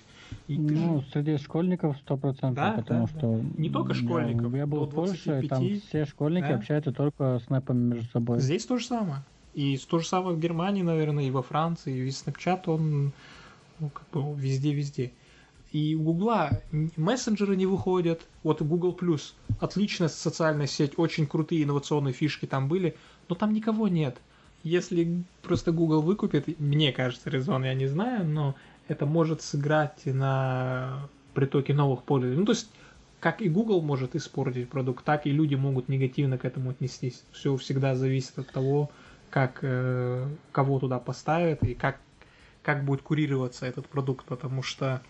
И 0.48 0.58
ну, 0.58 1.02
среди 1.12 1.36
школьников 1.38 1.96
сто 1.98 2.16
процентов, 2.16 2.56
да, 2.56 2.72
потому 2.72 3.06
да, 3.06 3.18
что... 3.18 3.40
Не 3.58 3.70
только 3.70 3.94
школьников. 3.94 4.52
Я, 4.52 4.58
я 4.58 4.66
был 4.66 4.86
в 4.86 4.90
Польше, 4.90 5.40
и 5.42 5.48
там 5.48 5.62
все 5.88 6.06
школьники 6.06 6.48
да? 6.48 6.54
общаются 6.56 6.92
только 6.92 7.38
с 7.38 7.46
снэпами 7.46 7.94
между 7.94 8.10
собой. 8.10 8.40
Здесь 8.40 8.64
то 8.64 8.78
же 8.78 8.86
самое. 8.86 9.22
И 9.54 9.78
то 9.78 9.98
же 9.98 10.06
самое 10.06 10.34
в 10.34 10.40
Германии, 10.40 10.82
наверное, 10.82 11.24
и 11.24 11.30
во 11.30 11.42
Франции. 11.42 11.94
И 11.94 12.08
Snapchat, 12.08 12.62
он 12.66 13.12
ну, 13.78 13.90
как 13.90 14.06
бы 14.12 14.40
везде-везде. 14.40 15.12
И 15.72 15.94
у 15.94 16.02
Гугла 16.02 16.60
мессенджеры 16.96 17.56
не 17.56 17.64
выходят. 17.64 18.26
Вот 18.42 18.60
Google 18.60 18.96
Plus 18.98 19.32
отличная 19.58 20.08
социальная 20.08 20.66
сеть, 20.66 20.98
очень 20.98 21.26
крутые 21.26 21.64
инновационные 21.64 22.12
фишки 22.12 22.46
там 22.46 22.68
были, 22.68 22.94
но 23.28 23.34
там 23.34 23.52
никого 23.54 23.88
нет. 23.88 24.18
Если 24.64 25.24
просто 25.42 25.72
Google 25.72 26.02
выкупит, 26.02 26.60
мне 26.60 26.92
кажется, 26.92 27.30
резон 27.30 27.64
я 27.64 27.74
не 27.74 27.86
знаю, 27.86 28.26
но 28.26 28.54
это 28.86 29.06
может 29.06 29.40
сыграть 29.40 30.04
на 30.04 31.08
притоке 31.34 31.72
новых 31.72 32.02
пользователей. 32.02 32.40
Ну, 32.40 32.46
то 32.46 32.52
есть, 32.52 32.70
как 33.18 33.40
и 33.40 33.48
Google 33.48 33.80
может 33.80 34.14
испортить 34.14 34.68
продукт, 34.68 35.04
так 35.04 35.26
и 35.26 35.30
люди 35.30 35.54
могут 35.54 35.88
негативно 35.88 36.36
к 36.38 36.44
этому 36.44 36.70
отнестись. 36.70 37.24
Все 37.32 37.56
всегда 37.56 37.96
зависит 37.96 38.38
от 38.38 38.52
того, 38.52 38.90
как 39.30 39.60
э, 39.62 40.28
кого 40.52 40.78
туда 40.78 40.98
поставят 40.98 41.62
и 41.62 41.74
как, 41.74 41.98
как 42.62 42.84
будет 42.84 43.02
курироваться 43.02 43.64
этот 43.64 43.88
продукт, 43.88 44.26
потому 44.26 44.62
что 44.62 45.00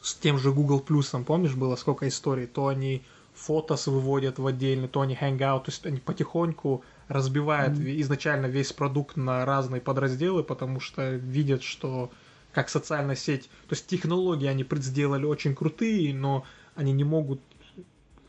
с 0.00 0.14
тем 0.14 0.38
же 0.38 0.52
Google 0.52 0.80
Плюсом, 0.80 1.24
помнишь, 1.24 1.54
было 1.54 1.76
сколько 1.76 2.06
историй, 2.08 2.46
то 2.46 2.68
они 2.68 3.02
фотос 3.34 3.86
выводят 3.86 4.38
в 4.38 4.46
отдельный, 4.46 4.88
то 4.88 5.00
они 5.00 5.14
Hangout, 5.14 5.64
то 5.64 5.70
есть 5.70 5.86
они 5.86 6.00
потихоньку 6.00 6.82
разбивают 7.08 7.74
mm-hmm. 7.78 8.00
изначально 8.02 8.46
весь 8.46 8.72
продукт 8.72 9.16
на 9.16 9.44
разные 9.44 9.80
подразделы, 9.80 10.42
потому 10.42 10.80
что 10.80 11.12
видят, 11.12 11.62
что 11.62 12.10
как 12.52 12.68
социальная 12.68 13.14
сеть, 13.14 13.44
то 13.68 13.74
есть 13.74 13.86
технологии 13.86 14.46
они 14.46 14.66
сделали 14.72 15.24
очень 15.24 15.54
крутые, 15.54 16.14
но 16.14 16.44
они 16.74 16.92
не 16.92 17.04
могут 17.04 17.40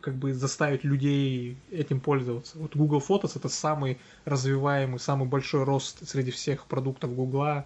как 0.01 0.15
бы 0.15 0.33
заставить 0.33 0.83
людей 0.83 1.57
этим 1.71 1.99
пользоваться. 1.99 2.57
Вот 2.57 2.75
Google 2.75 3.03
Photos 3.05 3.33
это 3.35 3.49
самый 3.49 3.97
развиваемый, 4.25 4.99
самый 4.99 5.27
большой 5.27 5.63
рост 5.63 6.07
среди 6.07 6.31
всех 6.31 6.65
продуктов 6.65 7.13
Google, 7.15 7.65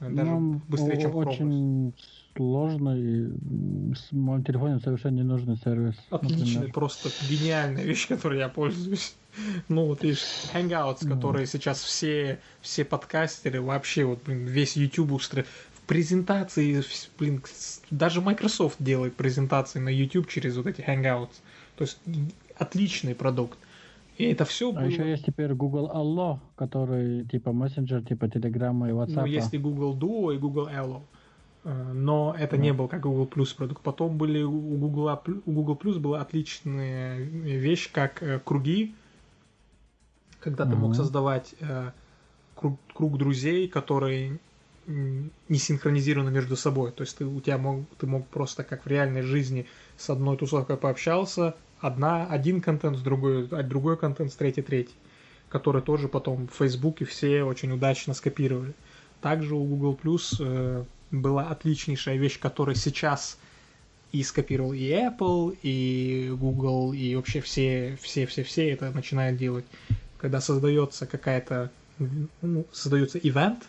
даже 0.00 0.30
ну, 0.30 0.60
быстрее, 0.68 1.00
чем 1.00 1.10
Chrome. 1.12 1.28
Очень 1.28 1.94
сложный, 2.36 3.32
с 3.94 4.12
моим 4.12 4.44
телефоном 4.44 4.80
совершенно 4.80 5.16
ненужный 5.16 5.56
сервис. 5.56 5.94
Отличный, 6.10 6.54
например. 6.54 6.72
просто 6.72 7.10
гениальная 7.28 7.84
вещь, 7.84 8.06
которой 8.06 8.38
я 8.38 8.48
пользуюсь. 8.48 9.14
Ну, 9.68 9.84
вот 9.84 10.02
видишь, 10.02 10.24
Hangouts, 10.54 11.02
mm. 11.02 11.14
которые 11.14 11.46
сейчас 11.46 11.82
все, 11.82 12.40
все 12.62 12.86
подкастеры, 12.86 13.60
вообще 13.60 14.04
вот, 14.06 14.22
блин, 14.24 14.46
весь 14.46 14.76
YouTube 14.76 15.12
устроен. 15.12 15.46
В 15.74 15.82
презентации, 15.82 16.82
блин, 17.18 17.42
даже 17.90 18.22
Microsoft 18.22 18.76
делает 18.78 19.14
презентации 19.14 19.78
на 19.78 19.90
YouTube 19.90 20.28
через 20.28 20.56
вот 20.56 20.66
эти 20.66 20.80
Hangouts. 20.80 21.34
То 21.76 21.82
есть 21.82 21.98
отличный 22.56 23.14
продукт. 23.14 23.58
И 24.16 24.24
это 24.24 24.44
все 24.44 24.70
а 24.70 24.72
было... 24.72 24.84
Еще 24.84 25.08
есть 25.08 25.26
теперь 25.26 25.52
Google 25.52 25.90
Allo, 25.94 26.38
который 26.56 27.24
типа 27.26 27.52
мессенджер, 27.52 28.02
типа 28.02 28.24
Telegram 28.24 28.88
и 28.88 28.92
WhatsApp. 28.92 29.20
Ну, 29.20 29.26
есть 29.26 29.52
и 29.52 29.58
Google 29.58 29.96
Duo, 29.96 30.34
и 30.34 30.38
Google 30.38 30.68
Allo. 30.68 31.02
Э, 31.66 31.92
но 31.92 32.34
это 32.38 32.56
да. 32.56 32.62
не 32.62 32.72
был 32.72 32.86
как 32.86 33.00
Google 33.00 33.26
Plus 33.26 33.54
продукт. 33.54 33.82
Потом 33.82 34.16
были 34.16 34.42
у 34.42 34.76
Google, 34.76 35.20
у 35.44 35.52
Google 35.52 35.74
Plus 35.74 35.98
была 35.98 36.20
отличная 36.20 37.18
вещь, 37.18 37.90
как 37.92 38.22
э, 38.22 38.38
круги, 38.38 38.94
когда 40.40 40.64
ты 40.64 40.76
мог 40.76 40.94
создавать 40.94 41.56
э, 41.60 41.90
круг, 42.54 42.78
круг 42.94 43.18
друзей, 43.18 43.66
которые 43.68 44.38
не 44.86 45.58
синхронизированы 45.58 46.30
между 46.30 46.54
собой. 46.54 46.92
То 46.92 47.02
есть 47.02 47.18
ты, 47.18 47.24
у 47.24 47.40
тебя 47.40 47.58
мог, 47.58 47.80
ты 47.98 48.06
мог 48.06 48.28
просто 48.28 48.62
как 48.62 48.84
в 48.84 48.86
реальной 48.86 49.22
жизни 49.22 49.66
с 49.96 50.08
одной 50.08 50.36
тусовкой 50.36 50.76
пообщался, 50.76 51.56
одна, 51.80 52.26
один 52.26 52.60
контент 52.60 52.96
с 52.96 53.00
другой, 53.00 53.48
а 53.50 53.64
другой 53.64 53.96
контент 53.96 54.30
с 54.32 54.36
третий, 54.36 54.62
третий, 54.62 54.94
который 55.48 55.82
тоже 55.82 56.06
потом 56.06 56.46
в 56.46 56.54
Фейсбуке 56.54 57.04
все 57.04 57.42
очень 57.42 57.72
удачно 57.72 58.14
скопировали. 58.14 58.74
Также 59.20 59.56
у 59.56 59.64
Google 59.64 59.98
Plus 60.00 60.86
была 61.10 61.48
отличнейшая 61.48 62.16
вещь, 62.16 62.38
которая 62.38 62.76
сейчас 62.76 63.38
и 64.12 64.22
скопировал 64.22 64.72
и 64.72 64.88
Apple, 64.90 65.56
и 65.62 66.30
Google, 66.38 66.92
и 66.92 67.14
вообще 67.14 67.40
все, 67.40 67.98
все, 68.00 68.26
все, 68.26 68.42
все 68.42 68.70
это 68.70 68.90
начинают 68.90 69.38
делать. 69.38 69.64
Когда 70.18 70.40
создается 70.40 71.06
какая-то, 71.06 71.70
ну, 72.42 72.64
создается 72.72 73.18
ивент, 73.18 73.64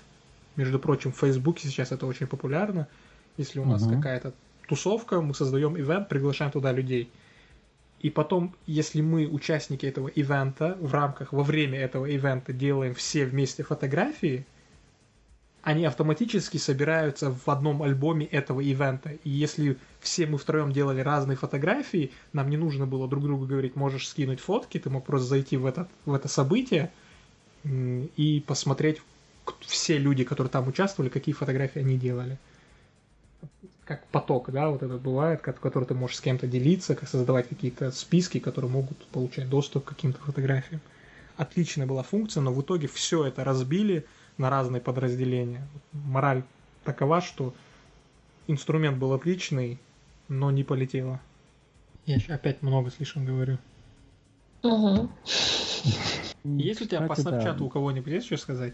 между 0.55 0.79
прочим, 0.79 1.11
в 1.11 1.17
Фейсбуке 1.19 1.67
сейчас 1.67 1.91
это 1.91 2.05
очень 2.05 2.27
популярно. 2.27 2.87
Если 3.37 3.59
у 3.59 3.65
нас 3.65 3.83
uh-huh. 3.83 3.95
какая-то 3.97 4.33
тусовка, 4.67 5.21
мы 5.21 5.33
создаем 5.33 5.77
ивент, 5.77 6.09
приглашаем 6.09 6.51
туда 6.51 6.71
людей. 6.71 7.09
И 7.99 8.09
потом, 8.09 8.55
если 8.67 9.01
мы, 9.01 9.27
участники 9.27 9.85
этого 9.85 10.07
ивента, 10.07 10.77
в 10.79 10.93
рамках, 10.93 11.33
во 11.33 11.43
время 11.43 11.79
этого 11.79 12.05
ивента 12.05 12.53
делаем 12.53 12.93
все 12.93 13.25
вместе 13.25 13.63
фотографии, 13.63 14.45
они 15.67 15.83
автоматически 15.83 16.55
собираются 16.55 17.29
в 17.29 17.49
одном 17.49 17.83
альбоме 17.83 18.25
этого 18.25 18.61
ивента. 18.61 19.09
И 19.25 19.29
если 19.29 19.77
все 19.99 20.25
мы 20.25 20.37
втроем 20.37 20.71
делали 20.71 21.01
разные 21.01 21.35
фотографии, 21.35 22.13
нам 22.31 22.49
не 22.49 22.55
нужно 22.55 22.87
было 22.87 23.05
друг 23.05 23.25
другу 23.25 23.45
говорить, 23.45 23.75
можешь 23.75 24.07
скинуть 24.07 24.39
фотки, 24.39 24.79
ты 24.79 24.89
мог 24.89 25.05
просто 25.05 25.27
зайти 25.27 25.57
в 25.57 25.65
это, 25.65 25.89
в 26.05 26.13
это 26.13 26.29
событие 26.29 26.89
и 27.65 28.41
посмотреть 28.47 29.01
все 29.59 29.97
люди, 29.97 30.23
которые 30.23 30.49
там 30.49 30.69
участвовали, 30.69 31.09
какие 31.09 31.35
фотографии 31.35 31.79
они 31.79 31.97
делали 31.97 32.37
как 33.83 34.05
поток, 34.07 34.51
да, 34.51 34.69
вот 34.69 34.83
это 34.83 34.97
бывает, 34.97 35.41
который 35.41 35.85
ты 35.85 35.93
можешь 35.93 36.17
с 36.17 36.21
кем-то 36.21 36.47
делиться, 36.47 36.95
как 36.95 37.07
создавать 37.09 37.47
какие-то 37.47 37.91
списки, 37.91 38.39
которые 38.39 38.71
могут 38.71 39.05
получать 39.07 39.49
доступ 39.49 39.83
к 39.83 39.89
каким-то 39.89 40.19
фотографиям. 40.19 40.79
Отличная 41.37 41.87
была 41.87 42.03
функция, 42.03 42.41
но 42.41 42.53
в 42.53 42.61
итоге 42.61 42.87
все 42.87 43.25
это 43.25 43.45
разбили 43.45 44.05
на 44.37 44.49
разные 44.49 44.81
подразделения. 44.81 45.67
Мораль 45.91 46.43
такова, 46.83 47.21
что 47.21 47.53
инструмент 48.47 48.97
был 48.97 49.13
отличный, 49.13 49.79
но 50.27 50.51
не 50.51 50.63
полетело. 50.63 51.19
Я 52.05 52.17
опять 52.29 52.61
много 52.61 52.89
слишком 52.89 53.25
говорю. 53.25 53.57
Угу. 54.63 55.09
Есть 56.43 56.81
у 56.81 56.85
тебя 56.85 57.01
Кстати, 57.01 57.07
по 57.07 57.15
снапчату 57.15 57.59
да. 57.59 57.65
у 57.65 57.69
кого-нибудь 57.69 58.11
есть 58.11 58.27
что 58.27 58.37
сказать? 58.37 58.73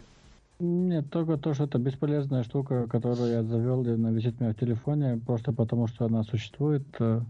Нет, 0.60 1.10
только 1.10 1.38
то, 1.38 1.54
что 1.54 1.64
это 1.64 1.78
бесполезная 1.78 2.44
штука, 2.44 2.88
которую 2.88 3.32
я 3.32 3.44
завел, 3.44 3.84
и 3.86 3.92
она 3.92 4.12
висит 4.12 4.36
у 4.40 4.44
меня 4.44 4.54
в 4.54 4.60
телефоне, 4.60 5.20
просто 5.26 5.52
потому 5.52 5.88
что 5.88 6.06
она 6.06 6.24
существует. 6.24 6.84
Э. 7.00 7.22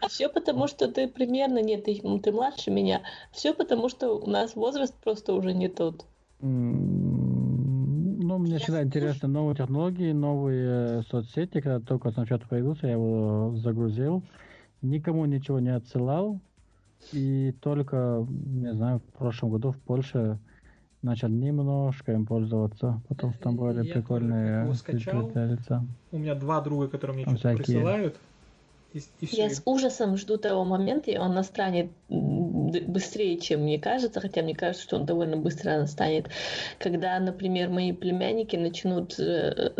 А 0.00 0.08
все 0.08 0.28
потому, 0.28 0.66
что 0.66 0.90
ты 0.90 1.06
примерно, 1.06 1.62
нет, 1.62 1.84
ты, 1.84 2.00
ты 2.22 2.32
младше 2.32 2.70
меня. 2.70 3.02
Все 3.32 3.52
потому, 3.52 3.88
что 3.90 4.18
у 4.18 4.28
нас 4.28 4.56
возраст 4.56 4.94
просто 5.04 5.34
уже 5.34 5.52
не 5.52 5.68
тот. 5.68 6.06
Ну, 8.30 8.38
мне 8.38 8.58
всегда 8.58 8.84
интересны 8.84 9.26
новые 9.26 9.56
технологии, 9.56 10.12
новые 10.12 11.02
соцсети. 11.10 11.60
Когда 11.60 11.80
только 11.80 12.10
Snapchat 12.10 12.46
появился, 12.48 12.86
я 12.86 12.92
его 12.92 13.56
загрузил. 13.56 14.22
Никому 14.82 15.24
ничего 15.24 15.58
не 15.58 15.74
отсылал. 15.74 16.38
И 17.12 17.52
только, 17.60 18.24
не 18.28 18.72
знаю, 18.72 19.00
в 19.00 19.18
прошлом 19.18 19.50
году 19.50 19.72
в 19.72 19.78
Польше 19.78 20.38
начал 21.02 21.26
немножко 21.26 22.12
им 22.12 22.24
пользоваться, 22.24 23.02
потому 23.08 23.32
что 23.32 23.42
там 23.42 23.56
были 23.56 23.84
я 23.84 23.94
прикольные 23.94 24.74
скачал. 24.74 25.32
лица. 25.34 25.84
У 26.12 26.18
меня 26.18 26.36
два 26.36 26.60
друга, 26.60 26.86
которые 26.86 27.26
мне 27.26 27.36
что-то 27.36 27.56
присылают. 27.56 28.16
И, 28.92 28.98
и 29.20 29.26
я 29.36 29.50
с 29.50 29.62
ужасом 29.64 30.16
жду 30.16 30.36
того 30.36 30.64
момента, 30.64 31.10
и 31.10 31.16
он 31.16 31.34
настанет 31.34 31.90
быстрее, 32.08 33.38
чем 33.38 33.62
мне 33.62 33.78
кажется, 33.78 34.20
хотя 34.20 34.42
мне 34.42 34.54
кажется, 34.54 34.84
что 34.84 34.96
он 34.96 35.06
довольно 35.06 35.36
быстро 35.36 35.76
настанет, 35.76 36.28
когда, 36.78 37.18
например, 37.18 37.68
мои 37.68 37.92
племянники 37.92 38.56
начнут 38.56 39.18
э, 39.18 39.72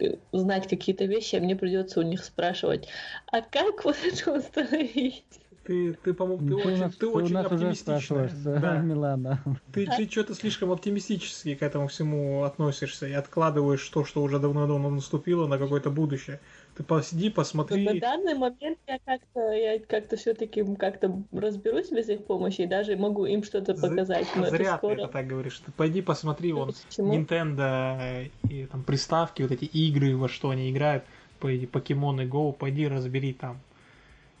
э, 0.00 0.16
знать 0.32 0.68
какие-то 0.68 1.04
вещи, 1.04 1.36
а 1.36 1.40
мне 1.40 1.56
придется 1.56 2.00
у 2.00 2.02
них 2.02 2.24
спрашивать, 2.24 2.88
а 3.30 3.40
как 3.40 3.84
вот 3.84 3.96
это 4.04 4.32
установить? 4.36 5.24
Ты, 5.66 5.94
ты, 5.94 6.14
по-моему, 6.14 6.46
ты, 6.46 6.62
ты 6.62 6.68
очень, 6.68 6.90
ты, 6.90 6.96
ты 6.98 7.06
очень 7.08 7.36
оптимистичная. 7.36 8.30
Да. 8.44 8.78
Милана. 8.78 9.42
Ты, 9.72 9.86
ты 9.86 10.08
что-то 10.08 10.34
слишком 10.34 10.70
оптимистически 10.70 11.56
к 11.56 11.62
этому 11.62 11.88
всему 11.88 12.44
относишься 12.44 13.08
и 13.08 13.12
откладываешь 13.12 13.86
то, 13.88 14.04
что 14.04 14.22
уже 14.22 14.38
давно-давно 14.38 14.90
наступило 14.90 15.48
на 15.48 15.58
какое-то 15.58 15.90
будущее. 15.90 16.40
Ты 16.76 16.82
посиди, 16.82 17.30
посмотри. 17.30 17.84
На 17.84 17.98
данный 17.98 18.34
момент 18.34 18.78
я 18.86 18.98
как-то 19.02 19.50
я 19.52 19.78
как-то 19.78 20.16
все-таки 20.16 20.62
как-то 20.76 21.22
разберусь 21.32 21.90
без 21.90 22.08
их 22.10 22.26
помощи 22.26 22.62
и 22.62 22.66
даже 22.66 22.96
могу 22.96 23.24
им 23.24 23.42
что-то 23.44 23.74
показать. 23.74 24.26
Но 24.36 24.50
Зря 24.50 24.66
это 24.66 24.76
скоро... 24.76 24.96
ты 24.96 25.02
это 25.02 25.12
так 25.12 25.26
говоришь. 25.26 25.58
Ты 25.64 25.72
пойди 25.72 26.02
посмотри, 26.02 26.52
вон 26.52 26.74
Почему? 26.88 27.14
Nintendo 27.14 28.30
и 28.50 28.66
там 28.66 28.82
приставки, 28.82 29.40
вот 29.40 29.52
эти 29.52 29.64
игры, 29.64 30.14
во 30.16 30.28
что 30.28 30.50
они 30.50 30.70
играют, 30.70 31.04
пойди, 31.40 31.64
покемоны 31.66 32.22
Go, 32.22 32.52
пойди 32.52 32.86
разбери 32.86 33.32
там. 33.32 33.58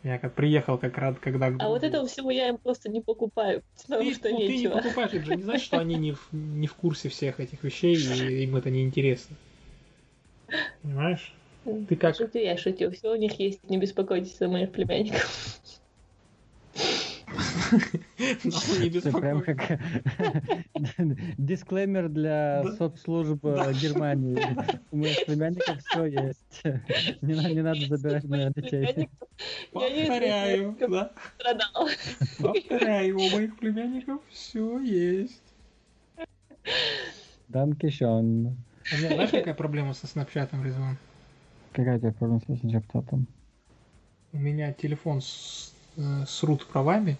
Я 0.02 0.18
как 0.18 0.34
приехал 0.34 0.76
как 0.76 0.98
рад, 0.98 1.18
когда... 1.18 1.46
А 1.58 1.68
вот 1.68 1.82
этого 1.82 2.06
всего 2.06 2.30
я 2.30 2.50
им 2.50 2.58
просто 2.58 2.90
не 2.90 3.00
покупаю, 3.00 3.62
потому 3.82 4.02
ты, 4.02 4.14
что 4.14 4.28
ну, 4.28 4.38
нечего. 4.38 4.52
Ты 4.52 4.58
не 4.58 4.68
покупаешь, 4.68 5.12
это 5.14 5.24
же 5.24 5.36
не 5.36 5.42
значит, 5.42 5.64
что 5.64 5.78
они 5.78 5.94
не 5.94 6.12
в, 6.12 6.28
не 6.32 6.66
в 6.66 6.74
курсе 6.74 7.08
всех 7.08 7.40
этих 7.40 7.64
вещей, 7.64 7.96
и 7.96 8.44
им 8.44 8.56
это 8.56 8.68
не 8.68 8.82
интересно. 8.82 9.36
Понимаешь? 10.82 11.34
Ты 11.88 11.96
как... 11.96 12.16
Шутю, 12.16 12.38
я 12.38 12.56
шутю. 12.56 12.90
Все 12.92 13.12
у 13.12 13.16
них 13.16 13.38
есть, 13.40 13.68
не 13.68 13.78
беспокойтесь 13.78 14.38
за 14.38 14.48
моих 14.48 14.70
племянников. 14.72 15.60
Это 18.18 19.12
прям 19.12 19.42
как 19.42 19.58
дисклеймер 21.38 22.08
для 22.08 22.64
соцслужб 22.78 23.44
Германии. 23.44 24.40
У 24.92 24.96
моих 24.98 25.26
племянников 25.26 25.78
все 25.84 26.06
есть. 26.06 26.62
Не 27.22 27.62
надо 27.62 27.80
забирать 27.86 28.24
моих 28.24 28.54
детей. 28.54 29.08
Повторяю, 29.72 30.76
да? 30.78 31.10
Повторяю, 32.38 33.18
у 33.18 33.30
моих 33.30 33.58
племянников 33.58 34.20
все 34.30 34.78
есть. 34.78 35.42
Данкишон. 37.48 38.56
Знаешь, 38.98 39.30
какая 39.30 39.54
проблема 39.54 39.94
со 39.94 40.06
снапчатом, 40.06 40.64
Резван? 40.64 40.96
Какая 41.76 41.98
проблема 41.98 42.40
с 42.40 42.60
снапчатом? 42.60 43.26
У 44.32 44.38
меня 44.38 44.72
телефон 44.72 45.20
с, 45.20 45.74
э, 45.98 46.24
с 46.26 46.42
рут 46.42 46.66
правами, 46.66 47.18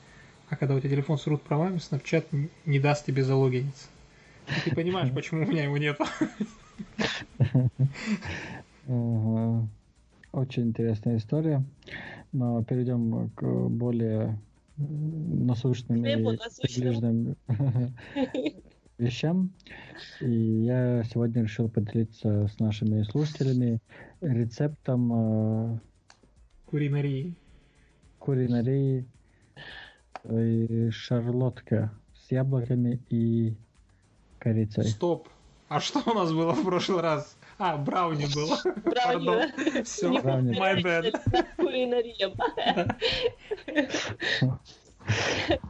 а 0.48 0.56
когда 0.56 0.74
у 0.74 0.80
тебя 0.80 0.88
телефон 0.88 1.18
с 1.18 1.26
root 1.26 1.40
правами, 1.40 1.76
Snapchat 1.76 2.48
не 2.64 2.80
даст 2.80 3.04
тебе 3.04 3.22
залогиниться. 3.22 3.88
И 4.48 4.70
ты 4.70 4.74
понимаешь, 4.74 5.12
почему 5.12 5.44
у 5.44 5.46
меня 5.46 5.64
его 5.64 5.76
нет. 5.76 6.00
Очень 10.32 10.62
интересная 10.62 11.18
история. 11.18 11.62
Но 12.32 12.64
перейдем 12.64 13.28
к 13.34 13.42
более 13.68 14.38
насущным 14.78 16.02
и 16.02 16.38
приближенным 16.62 17.36
вещам. 18.98 19.50
И 20.20 20.30
я 20.30 21.04
сегодня 21.04 21.42
решил 21.42 21.68
поделиться 21.68 22.48
с 22.48 22.58
нашими 22.58 23.02
слушателями 23.02 23.80
рецептом 24.20 25.80
кулинарии. 26.66 27.34
Кулинарии 28.18 29.06
и 30.28 30.90
шарлотка 30.90 31.92
с 32.14 32.30
яблоками 32.30 33.00
и 33.10 33.56
корицей. 34.38 34.84
Стоп. 34.84 35.28
А 35.68 35.80
что 35.80 36.00
у 36.10 36.14
нас 36.14 36.32
было 36.32 36.52
в 36.52 36.64
прошлый 36.64 37.02
раз? 37.02 37.36
А, 37.58 37.76
брауни 37.76 38.26
было. 38.34 38.56
Брауни? 38.84 39.82
Все, 39.82 40.12
my 40.12 40.82
bad. 40.82 41.46
Кулинария. 41.56 42.32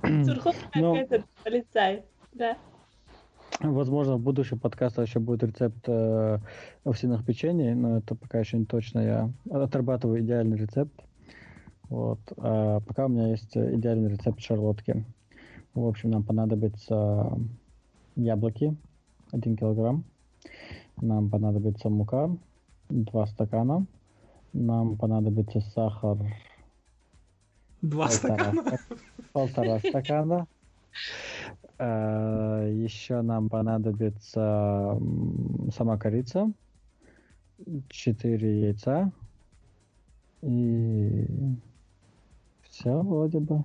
Сурхов 0.24 0.56
Ну. 0.74 0.96
этот 0.96 1.24
полицай. 1.44 2.04
Да. 2.32 2.56
Возможно, 3.60 4.16
в 4.16 4.20
будущем 4.20 4.58
подкаста 4.58 5.02
еще 5.02 5.18
будет 5.18 5.42
рецепт 5.42 5.82
э, 5.86 6.38
овсяных 6.84 7.24
печений, 7.24 7.74
но 7.74 7.98
это 7.98 8.14
пока 8.14 8.38
еще 8.38 8.58
не 8.58 8.66
точно. 8.66 9.00
Я 9.00 9.30
отрабатываю 9.50 10.20
идеальный 10.20 10.58
рецепт. 10.58 10.92
Вот. 11.88 12.18
А 12.36 12.80
пока 12.80 13.06
у 13.06 13.08
меня 13.08 13.28
есть 13.28 13.56
идеальный 13.56 14.10
рецепт 14.10 14.40
шарлотки. 14.40 15.04
В 15.74 15.86
общем, 15.86 16.10
нам 16.10 16.22
понадобится 16.22 17.32
яблоки 18.14 18.76
1 19.32 19.56
килограмм. 19.56 20.04
Нам 21.00 21.30
понадобится 21.30 21.88
мука 21.88 22.30
2 22.90 23.26
стакана. 23.26 23.86
Нам 24.52 24.96
понадобится 24.96 25.60
сахар 25.60 26.18
Два 27.82 28.08
стакана. 28.08 28.60
стак- 28.62 28.98
полтора 29.32 29.78
стакана. 29.78 30.46
Э, 31.78 32.70
Еще 32.72 33.20
нам 33.22 33.48
понадобится 33.48 34.98
сама 35.74 35.98
корица, 35.98 36.50
4 37.88 38.60
яйца 38.60 39.12
и 40.42 41.26
все 42.62 43.00
вроде 43.02 43.40
бы. 43.40 43.64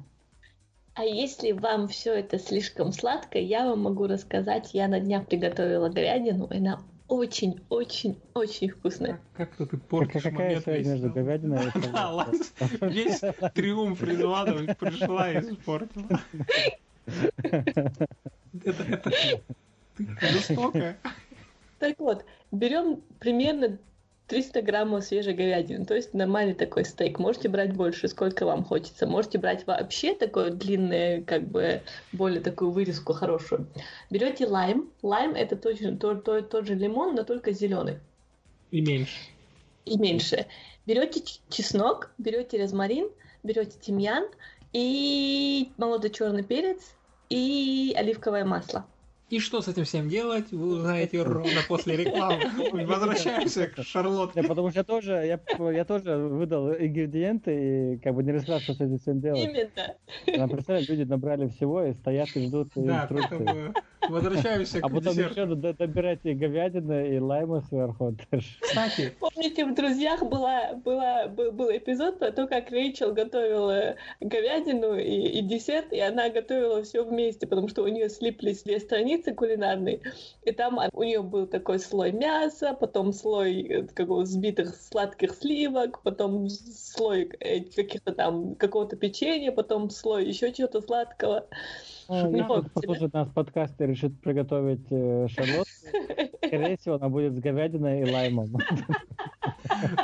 А 0.93 1.03
если 1.03 1.51
вам 1.53 1.87
все 1.87 2.13
это 2.19 2.37
слишком 2.37 2.91
сладко, 2.91 3.37
я 3.39 3.65
вам 3.69 3.81
могу 3.83 4.07
рассказать. 4.07 4.73
Я 4.73 4.87
на 4.89 4.99
днях 4.99 5.25
приготовила 5.27 5.87
говядину, 5.89 6.47
и 6.47 6.57
она 6.57 6.81
очень-очень-очень 7.07 8.69
вкусная. 8.69 9.19
Как- 9.33 9.49
Как-то 9.49 9.65
ты 9.65 9.77
Как- 9.77 9.87
портишь 9.87 10.23
какая 10.23 10.37
момент 10.47 10.63
связь 10.63 10.77
весь. 10.79 10.87
между 10.87 11.09
говядиной 11.11 11.59
и. 11.65 12.85
Весь 12.87 13.19
триумф 13.53 14.01
Резванова 14.03 14.73
пришла 14.73 15.31
и 15.31 15.37
испортила. 15.39 16.19
Это, 18.65 18.83
это. 18.83 19.11
Так 21.79 21.99
вот, 21.99 22.25
берем 22.51 23.01
примерно 23.19 23.77
300 24.27 24.61
граммов 24.61 25.03
свежей 25.03 25.33
говядины, 25.33 25.85
то 25.85 25.95
есть 25.95 26.13
нормальный 26.13 26.53
такой 26.53 26.85
стейк. 26.85 27.19
Можете 27.19 27.49
брать 27.49 27.75
больше, 27.75 28.07
сколько 28.07 28.45
вам 28.45 28.63
хочется. 28.63 29.07
Можете 29.07 29.39
брать 29.39 29.65
вообще 29.67 30.13
такое 30.15 30.51
длинное, 30.51 31.21
как 31.23 31.47
бы 31.47 31.81
более 32.13 32.39
такую 32.39 32.71
вырезку 32.71 33.13
хорошую. 33.13 33.67
Берете 34.09 34.45
лайм. 34.45 34.89
Лайм 35.01 35.31
это 35.31 35.55
точно 35.55 35.97
тот, 35.97 36.23
тот, 36.23 36.49
тот 36.49 36.67
же 36.67 36.75
лимон, 36.75 37.15
но 37.15 37.23
только 37.23 37.51
зеленый 37.51 37.97
И 38.69 38.79
меньше. 38.79 39.17
и 39.85 39.97
меньше. 39.97 40.45
Берете 40.85 41.21
чеснок, 41.49 42.11
берете 42.17 42.61
розмарин, 42.61 43.09
берете 43.43 43.77
тимьян 43.81 44.27
и 44.73 45.71
молодой 45.77 46.09
черный 46.11 46.43
перец 46.43 46.95
и 47.29 47.93
оливковое 47.97 48.45
масло. 48.45 48.85
И 49.29 49.39
что 49.39 49.61
с 49.61 49.69
этим 49.69 49.85
всем 49.85 50.09
делать, 50.09 50.51
вы 50.51 50.75
узнаете 50.75 51.23
ровно 51.23 51.61
после 51.69 51.95
рекламы. 51.95 52.43
Возвращаемся 52.85 53.67
к 53.67 53.77
Да, 53.77 53.83
Шарлотке. 53.83 54.43
потому 54.43 54.69
что 54.71 54.79
я 54.79 54.83
тоже, 54.83 55.13
я, 55.13 55.39
я 55.71 55.85
тоже 55.85 56.17
выдал 56.17 56.69
ингредиенты 56.73 57.93
и 57.93 57.97
как 57.99 58.13
бы 58.13 58.23
не 58.23 58.33
рассказал, 58.33 58.59
что 58.59 58.73
с 58.73 58.81
этим 58.81 58.97
всем 58.97 59.21
делать. 59.21 59.41
Именно. 59.45 60.37
Нам 60.37 60.49
представляешь, 60.49 60.89
люди 60.89 61.03
набрали 61.03 61.47
всего 61.47 61.81
и 61.83 61.93
стоят 61.93 62.27
и 62.35 62.45
ждут 62.45 62.71
Да, 62.75 63.03
инструкции. 63.03 63.37
поэтому 63.37 63.73
возвращаемся 64.09 64.79
А 64.81 64.89
к 64.89 64.93
потом 64.93 65.13
десерту. 65.13 65.41
еще 65.41 65.55
д- 65.55 65.73
добирайте 65.73 66.33
говядины 66.33 67.15
и 67.15 67.19
лайма 67.19 67.61
сверху. 67.61 68.15
Кстати, 68.59 69.13
Помните, 69.19 69.65
в 69.65 69.73
«Друзьях» 69.75 70.23
была, 70.23 70.73
была, 70.73 71.27
был, 71.27 71.51
был 71.51 71.69
эпизод 71.71 72.19
про 72.19 72.31
то, 72.31 72.47
как 72.47 72.69
Рэйчел 72.71 73.13
готовила 73.13 73.95
говядину 74.19 74.95
и, 74.95 75.39
и 75.39 75.41
десерт, 75.41 75.91
и 75.93 75.99
она 75.99 76.29
готовила 76.29 76.83
все 76.83 77.03
вместе, 77.03 77.47
потому 77.47 77.67
что 77.67 77.83
у 77.83 77.87
нее 77.87 78.09
слиплись 78.09 78.63
две 78.63 78.79
страницы 78.79 79.33
кулинарные, 79.33 80.01
и 80.43 80.51
там 80.51 80.79
у 80.93 81.03
нее 81.03 81.21
был 81.21 81.47
такой 81.47 81.79
слой 81.79 82.11
мяса, 82.11 82.73
потом 82.79 83.13
слой 83.13 83.61
э, 83.61 83.83
какого 83.93 84.21
взбитых 84.21 84.75
сладких 84.75 85.35
сливок, 85.35 86.01
потом 86.03 86.49
слой 86.49 87.31
э, 87.39 87.61
каких-то 87.61 88.13
там 88.13 88.55
какого-то 88.55 88.95
печенья, 88.95 89.51
потом 89.51 89.89
слой 89.89 90.25
еще 90.25 90.51
чего-то 90.51 90.81
сладкого. 90.81 91.47
Если 92.09 92.71
послушает 92.73 93.13
нас 93.13 93.27
в 93.27 93.33
подкасте 93.33 93.83
и 93.83 93.87
решит 93.87 94.19
приготовить 94.21 94.85
э, 94.89 95.27
шарлотку, 95.29 95.71
скорее 96.45 96.77
всего, 96.77 96.95
она 96.95 97.09
будет 97.09 97.33
с 97.33 97.39
говядиной 97.39 98.01
и 98.01 98.11
лаймом. 98.11 98.49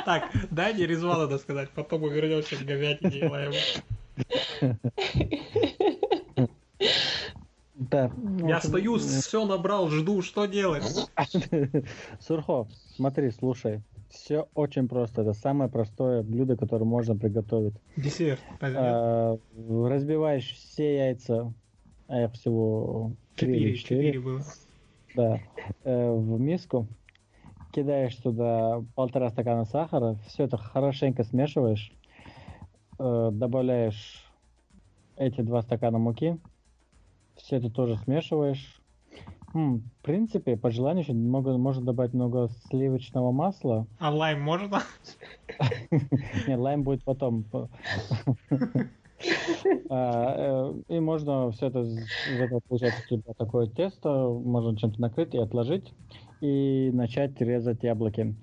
так, 0.04 0.30
дай 0.50 0.74
мне 0.74 0.86
Резвана 0.86 1.26
досказать, 1.26 1.70
потом 1.70 2.02
мы 2.02 2.10
вернемся 2.10 2.56
к 2.56 2.60
говядине 2.60 3.18
и 3.18 3.24
лайму. 3.26 3.54
Да. 7.90 8.10
Я 8.40 8.60
стою, 8.60 8.98
все 8.98 9.46
набрал, 9.46 9.88
жду, 9.88 10.20
что 10.20 10.46
делать. 10.46 11.08
Сурхов, 12.20 12.68
смотри, 12.96 13.30
слушай. 13.30 13.82
Все 14.10 14.48
очень 14.54 14.88
просто. 14.88 15.22
Это 15.22 15.32
самое 15.32 15.70
простое 15.70 16.22
блюдо, 16.22 16.56
которое 16.56 16.84
можно 16.84 17.14
приготовить. 17.16 17.74
Десерт. 17.96 18.40
А, 18.60 19.38
разбиваешь 19.56 20.52
все 20.52 20.96
яйца, 20.96 21.52
а 22.08 22.16
я 22.20 22.28
всего 22.30 23.12
три 23.36 23.54
или 23.56 23.76
Четыре, 23.76 23.76
четыре, 23.76 24.12
четыре 24.12 24.20
было. 24.20 24.42
да, 25.14 25.40
э, 25.84 26.10
в 26.12 26.40
миску, 26.40 26.86
кидаешь 27.72 28.16
туда 28.16 28.82
полтора 28.94 29.30
стакана 29.30 29.64
сахара, 29.64 30.16
все 30.26 30.44
это 30.44 30.56
хорошенько 30.56 31.22
смешиваешь, 31.24 31.92
э, 32.98 33.30
добавляешь 33.32 34.24
эти 35.16 35.40
два 35.42 35.62
стакана 35.62 35.98
муки, 35.98 36.38
все 37.36 37.56
это 37.56 37.70
тоже 37.70 37.96
смешиваешь. 37.98 38.80
М, 39.54 39.78
в 39.78 40.02
принципе, 40.02 40.56
по 40.56 40.70
желанию 40.70 41.02
еще 41.04 41.12
немного, 41.14 41.56
можно 41.56 41.84
добавить 41.84 42.12
много 42.12 42.48
сливочного 42.68 43.32
масла. 43.32 43.86
А 43.98 44.10
лайм 44.10 44.42
можно? 44.42 44.82
Нет, 46.46 46.58
лайм 46.58 46.82
будет 46.82 47.02
потом. 47.04 47.44
А, 49.90 50.72
э, 50.88 50.96
И 50.96 51.00
можно 51.00 51.50
все 51.50 51.66
это, 51.68 51.86
получается 52.68 53.02
у 53.10 53.16
тебя 53.16 53.32
такое 53.36 53.66
тесто, 53.66 54.28
можно 54.28 54.76
чем-то 54.76 55.00
накрыть 55.00 55.34
и 55.34 55.38
отложить, 55.38 55.92
и 56.40 56.90
начать 56.92 57.40
резать 57.40 57.82
яблоки. 57.82 58.34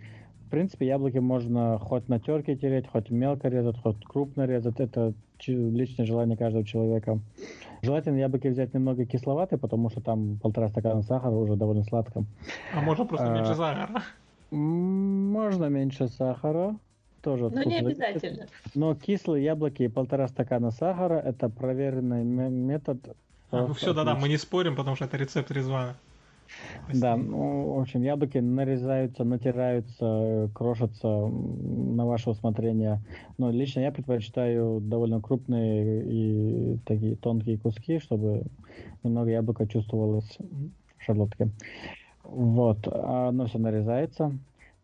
В 0.47 0.49
принципе, 0.49 0.87
яблоки 0.87 1.17
можно 1.17 1.79
хоть 1.79 2.07
на 2.07 2.19
терке 2.19 2.55
тереть, 2.55 2.87
хоть 2.87 3.09
мелко 3.09 3.47
резать, 3.47 3.77
хоть 3.81 4.03
крупно 4.05 4.45
резать. 4.45 4.79
Это 4.79 5.13
личное 5.47 6.05
желание 6.05 6.37
каждого 6.37 6.63
человека. 6.63 7.19
Желательно 7.81 8.17
яблоки 8.17 8.47
взять 8.47 8.73
немного 8.73 9.05
кисловатые, 9.05 9.59
потому 9.59 9.89
что 9.89 10.01
там 10.01 10.37
полтора 10.41 10.69
стакана 10.69 11.01
сахара 11.01 11.33
уже 11.33 11.55
довольно 11.55 11.83
сладко. 11.83 12.23
А 12.73 12.81
можно 12.81 13.05
просто 13.05 13.31
А, 13.31 13.35
меньше 13.35 13.55
сахара? 13.55 14.03
Можно 14.51 15.65
меньше 15.65 16.07
сахара. 16.07 16.75
Тоже 17.25 17.49
Но 17.49 17.63
не 17.63 17.77
обязательно. 17.77 18.45
Но 18.75 18.93
кислые 18.93 19.43
яблоки 19.43 19.81
и 19.81 19.87
полтора 19.87 20.27
стакана 20.27 20.69
сахара– 20.69 21.15
это 21.25 21.49
проверенный 21.49 22.23
ме- 22.23 22.49
метод. 22.49 22.99
А, 23.49 23.65
ну 23.65 23.73
все, 23.73 23.95
да-да, 23.95 24.13
мы 24.13 24.29
не 24.29 24.37
спорим, 24.37 24.75
потому 24.75 24.95
что 24.95 25.05
это 25.05 25.17
рецепт 25.17 25.49
Резвана. 25.49 25.95
Да, 26.93 27.17
ну, 27.17 27.73
в 27.73 27.79
общем, 27.79 28.03
яблоки 28.03 28.37
нарезаются, 28.37 29.23
натираются, 29.23 30.05
э, 30.05 30.49
крошатся 30.53 31.07
на 31.07 32.05
ваше 32.05 32.29
усмотрение. 32.29 33.01
Но 33.39 33.49
лично 33.49 33.79
я 33.79 33.91
предпочитаю 33.91 34.79
довольно 34.79 35.19
крупные 35.19 36.03
и 36.05 36.77
такие 36.85 37.15
тонкие 37.15 37.57
куски, 37.57 37.97
чтобы 37.97 38.43
немного 39.03 39.31
яблока 39.31 39.65
чувствовалось 39.65 40.37
в 40.37 41.03
шарлотке. 41.03 41.49
Вот, 42.23 42.87
оно 42.87 43.47
все 43.47 43.57
нарезается, 43.57 44.31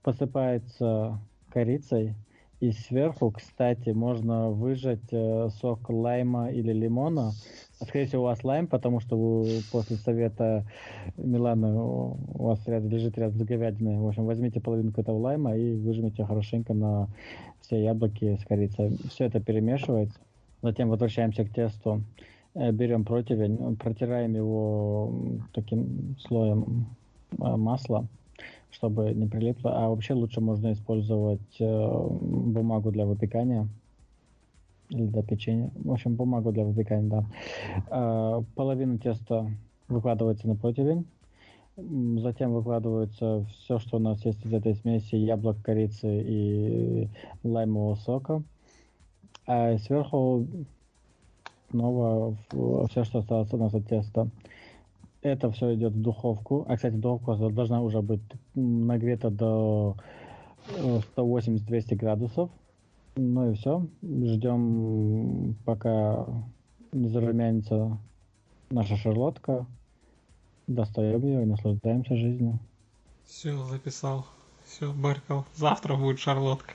посыпается 0.01 1.19
корицей, 1.51 2.15
и 2.61 2.71
сверху, 2.73 3.31
кстати, 3.31 3.89
можно 3.89 4.51
выжать 4.51 5.11
э, 5.11 5.49
сок 5.59 5.89
лайма 5.89 6.51
или 6.51 6.71
лимона. 6.71 7.31
Скорее 7.81 8.05
всего, 8.05 8.21
у 8.21 8.25
вас 8.25 8.43
лайм, 8.43 8.67
потому 8.67 8.99
что 8.99 9.17
вы 9.17 9.61
после 9.71 9.95
совета 9.95 10.63
Милана 11.17 11.83
у 11.83 12.17
вас 12.37 12.59
рядом, 12.67 12.91
лежит 12.91 13.17
рядом 13.17 13.39
с 13.39 13.43
говядиной. 13.43 13.97
В 13.97 14.07
общем, 14.07 14.25
возьмите 14.25 14.61
половинку 14.61 15.01
этого 15.01 15.17
лайма 15.17 15.57
и 15.57 15.75
выжмите 15.75 16.23
хорошенько 16.23 16.75
на 16.75 17.07
все 17.61 17.83
яблоки 17.83 18.37
с 18.39 18.45
корицей. 18.45 18.95
Все 19.09 19.25
это 19.25 19.39
перемешивается. 19.39 20.19
Затем 20.61 20.89
возвращаемся 20.89 21.43
к 21.43 21.49
тесту. 21.49 22.03
Э, 22.53 22.71
Берем 22.71 23.05
противень, 23.05 23.75
протираем 23.77 24.35
его 24.35 25.11
таким 25.51 26.15
слоем 26.19 26.85
масла, 27.39 28.05
чтобы 28.71 29.13
не 29.13 29.27
прилипло. 29.27 29.71
А 29.75 29.89
вообще 29.89 30.13
лучше 30.13 30.41
можно 30.41 30.73
использовать 30.73 31.59
э, 31.59 32.07
бумагу 32.21 32.91
для 32.91 33.05
выпекания 33.05 33.67
или 34.89 35.05
для 35.05 35.23
печенья. 35.23 35.71
В 35.75 35.91
общем, 35.91 36.15
бумагу 36.15 36.51
для 36.51 36.65
выпекания, 36.65 37.09
да. 37.09 37.25
А, 37.89 38.43
Половину 38.55 38.97
теста 38.97 39.49
выкладывается 39.87 40.47
на 40.47 40.55
противень. 40.55 41.05
Затем 41.77 42.53
выкладывается 42.53 43.45
все, 43.51 43.79
что 43.79 43.97
у 43.97 43.99
нас 43.99 44.23
есть 44.25 44.45
из 44.45 44.53
этой 44.53 44.75
смеси, 44.75 45.15
яблок, 45.15 45.61
корицы 45.63 46.21
и 46.21 47.09
лаймового 47.43 47.95
сока. 47.95 48.43
А 49.47 49.77
сверху 49.77 50.45
снова 51.71 52.35
все, 52.89 53.03
что 53.05 53.19
осталось 53.19 53.53
у 53.53 53.57
нас 53.57 53.73
от 53.73 53.87
теста. 53.87 54.27
Это 55.21 55.51
все 55.51 55.75
идет 55.75 55.93
в 55.93 56.01
духовку. 56.01 56.65
А, 56.67 56.75
кстати, 56.75 56.95
духовка 56.95 57.49
должна 57.49 57.81
уже 57.81 58.01
быть 58.01 58.21
нагрета 58.55 59.29
до 59.29 59.95
180-200 61.15 61.69
э, 61.69 61.95
градусов. 61.95 62.49
Ну 63.15 63.51
и 63.51 63.55
все. 63.55 63.85
Ждем, 64.01 65.55
пока 65.65 66.25
не 66.91 67.07
зарумянится 67.07 67.97
наша 68.71 68.95
шарлотка. 68.95 69.65
Достаем 70.67 71.23
ее 71.23 71.43
и 71.43 71.45
наслаждаемся 71.45 72.15
жизнью. 72.15 72.59
Все, 73.25 73.63
записал. 73.65 74.25
Все, 74.65 74.91
Баркал. 74.91 75.45
Завтра 75.55 75.95
будет 75.95 76.19
шарлотка. 76.19 76.73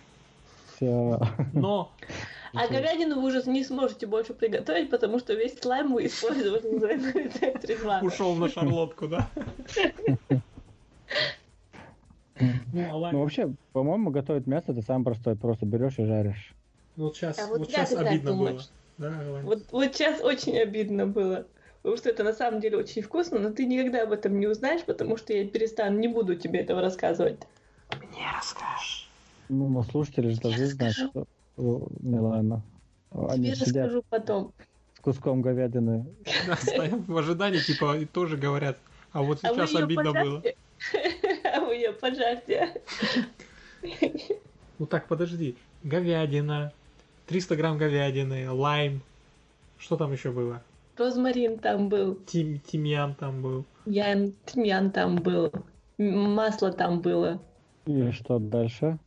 Все. 0.77 1.21
Но 1.53 1.93
а 2.55 2.69
говядину 2.69 3.21
вы 3.21 3.29
уже 3.29 3.43
не 3.49 3.65
сможете 3.65 4.07
больше 4.07 4.35
приготовить, 4.35 4.91
потому 4.91 5.19
что 5.19 5.35
весь 5.35 5.59
слайм 5.59 5.93
вы 5.93 6.07
использовали 6.07 6.79
за 6.79 6.87
этот 6.89 7.65
рецепт. 7.65 8.03
Ушел 8.03 8.35
на 8.35 8.49
шарлотку, 8.49 9.09
да? 9.09 9.29
Ну, 12.39 13.07
а 13.07 13.13
вообще, 13.13 13.55
по-моему, 13.73 14.11
готовить 14.11 14.47
мясо 14.47 14.73
это 14.73 14.83
самое 14.83 15.07
простое. 15.07 15.37
Просто 15.37 15.65
берешь 15.65 15.99
и 15.99 16.05
жаришь. 16.05 16.55
Ну, 16.97 17.05
вот 17.05 17.17
сейчас, 17.17 17.39
а 17.39 17.47
вот, 17.47 17.61
вот 17.61 17.71
сейчас 17.71 17.95
обидно 17.95 18.35
было. 18.35 18.61
Да, 18.99 19.41
вот, 19.43 19.63
вот 19.71 19.85
сейчас 19.95 20.21
очень 20.21 20.59
обидно 20.59 21.07
было. 21.07 21.47
Потому 21.81 21.97
что 21.97 22.11
это 22.11 22.25
на 22.25 22.35
самом 22.35 22.61
деле 22.61 22.77
очень 22.77 23.01
вкусно, 23.01 23.39
но 23.39 23.53
ты 23.53 23.65
никогда 23.65 24.03
об 24.03 24.13
этом 24.13 24.39
не 24.39 24.47
узнаешь, 24.47 24.85
потому 24.85 25.17
что 25.17 25.33
я 25.33 25.47
перестану, 25.47 25.99
не 25.99 26.09
буду 26.09 26.35
тебе 26.35 26.61
этого 26.61 26.83
рассказывать. 26.83 27.39
Мне 28.03 28.27
расскажешь. 28.37 29.06
Ну, 29.49 29.69
но 29.69 29.83
слушатели 29.83 30.31
же 30.31 30.41
должны 30.41 30.67
знать, 30.67 30.95
что 30.95 31.27
Милана. 31.57 32.63
Они 33.13 33.53
Тебе 33.53 33.83
расскажу 33.83 34.05
потом. 34.11 34.53
С 34.97 35.01
куском 35.01 35.43
говядины. 35.43 36.07
В 37.07 37.17
ожидании, 37.17 37.61
типа, 37.61 37.99
и 37.99 38.05
тоже 38.05 38.37
говорят. 38.37 38.79
А 39.13 39.23
вот 39.23 39.39
а 39.43 39.49
сейчас 39.49 39.75
а 39.75 39.85
обидно 39.85 40.13
было. 40.13 40.43
А 41.55 41.61
вы 41.61 41.77
ее 41.77 41.93
пожарьте. 41.93 42.75
Ну 44.79 44.85
так, 44.85 45.07
подожди. 45.07 45.57
Говядина, 45.85 46.73
300 47.29 47.57
грамм 47.57 47.79
говядины, 47.79 48.51
лайм. 48.51 49.01
Что 49.79 49.97
там 49.97 50.13
еще 50.13 50.33
было? 50.33 50.63
Розмарин 50.99 51.59
там 51.59 51.89
был. 51.89 52.17
Тим, 52.27 52.59
тимьян 52.61 53.15
там 53.15 53.41
был. 53.41 53.65
Я, 53.87 54.29
тимьян 54.45 54.91
там 54.91 55.17
был. 55.17 55.51
Масло 55.99 56.73
там 56.73 57.01
было. 57.01 57.41
И 57.87 58.11
что 58.11 58.39
дальше? 58.39 58.99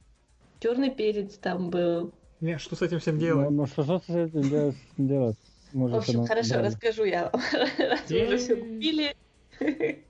Черный 0.60 0.92
перец 0.92 1.38
там 1.38 1.70
был. 1.70 2.14
Не, 2.42 2.58
что 2.58 2.76
с 2.76 2.82
этим 2.82 3.00
всем 3.00 3.18
делать? 3.20 3.50
Ну, 3.50 3.62
ну 3.62 3.66
что, 3.68 3.84
что 3.84 4.00
с 4.00 4.10
этим 4.10 4.76
делать? 4.98 5.38
Может, 5.74 5.96
в 5.96 6.00
общем, 6.00 6.26
хорошо, 6.26 6.56
да. 6.56 6.62
расскажу 6.64 7.04
я. 7.04 7.32
Раз 7.78 8.10
вы 8.10 8.26
уже 8.28 8.38
все 8.38 8.56
купили. 8.56 9.16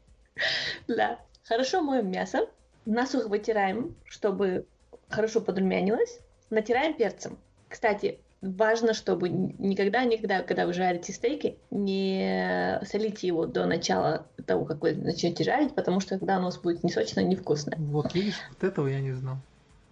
Да. 0.87 1.19
Хорошо 1.43 1.81
моем 1.81 2.09
мясо. 2.09 2.47
Насухо 2.85 3.27
вытираем, 3.27 3.95
чтобы 4.05 4.65
хорошо 5.09 5.41
подрумянилось. 5.41 6.19
Натираем 6.49 6.93
перцем. 6.93 7.37
Кстати, 7.67 8.19
важно, 8.41 8.93
чтобы 8.93 9.29
никогда, 9.29 10.05
никогда, 10.05 10.43
когда 10.43 10.65
вы 10.65 10.73
жарите 10.73 11.11
стейки, 11.11 11.57
не 11.71 12.79
солите 12.85 13.27
его 13.27 13.45
до 13.45 13.65
начала 13.65 14.27
того, 14.45 14.65
как 14.65 14.81
вы 14.81 14.93
начнете 14.93 15.43
жарить, 15.43 15.75
потому 15.75 15.99
что 15.99 16.17
тогда 16.17 16.37
оно 16.37 16.51
будет 16.63 16.83
не 16.83 16.91
сочно, 16.91 17.19
не 17.19 17.35
вкусно. 17.35 17.73
Вот 17.77 18.13
видишь, 18.13 18.39
вот 18.49 18.63
этого 18.63 18.87
я 18.87 19.01
не 19.01 19.11
знал. 19.11 19.37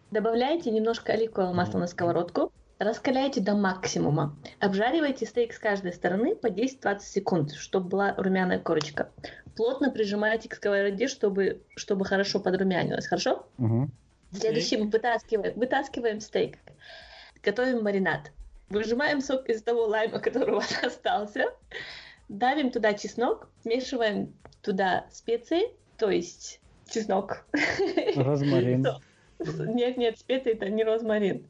Добавляйте 0.10 0.72
немножко 0.72 1.12
оливкового 1.12 1.52
масла 1.52 1.80
на 1.80 1.88
сковородку, 1.88 2.54
раскаляйте 2.80 3.42
до 3.42 3.56
максимума. 3.56 4.38
Обжаривайте 4.60 5.26
стейк 5.26 5.52
с 5.52 5.60
каждой 5.60 5.92
стороны 5.92 6.34
по 6.34 6.48
10-20 6.48 7.00
секунд, 7.02 7.52
чтобы 7.52 7.90
была 7.90 8.16
румяная 8.16 8.60
корочка. 8.60 9.10
Плотно 9.58 9.92
прижимайте 9.92 10.48
к 10.48 10.56
сковороде, 10.56 11.10
чтобы, 11.10 11.62
чтобы 11.76 12.06
хорошо 12.06 12.40
подрумянилось. 12.40 13.08
Хорошо? 13.08 13.48
Угу. 13.58 13.90
Следующим 14.32 14.90
вытаскиваем, 14.90 15.60
вытаскиваем 15.60 16.22
стейк. 16.22 16.58
Готовим 17.44 17.84
маринад. 17.84 18.32
Выжимаем 18.70 19.20
сок 19.20 19.50
из 19.50 19.62
того 19.62 19.88
лайма, 19.88 20.20
который 20.20 20.52
у 20.52 20.56
вас 20.56 20.74
остался. 20.84 21.46
Давим 22.30 22.72
туда 22.72 22.94
чеснок, 22.94 23.50
смешиваем 23.62 24.34
туда 24.62 25.06
специи, 25.12 25.72
то 25.98 26.10
есть 26.10 26.62
чеснок. 26.90 27.46
Розмарин. 28.16 28.86
Нет, 29.40 29.98
нет, 29.98 30.18
специи 30.18 30.54
это 30.54 30.70
не 30.70 30.84
розмарин. 30.84 31.48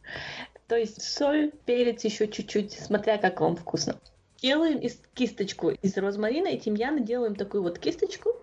То 0.67 0.75
есть 0.75 1.01
соль, 1.01 1.51
перец 1.65 2.03
еще 2.03 2.27
чуть-чуть, 2.27 2.73
смотря 2.73 3.17
как 3.17 3.39
вам 3.39 3.55
вкусно. 3.55 3.95
Делаем 4.41 4.77
из 4.79 5.01
кисточку 5.13 5.69
из 5.69 5.97
розмарина 5.97 6.47
и 6.47 6.59
тимьяна, 6.59 6.99
делаем 6.99 7.35
такую 7.35 7.63
вот 7.63 7.79
кисточку, 7.79 8.35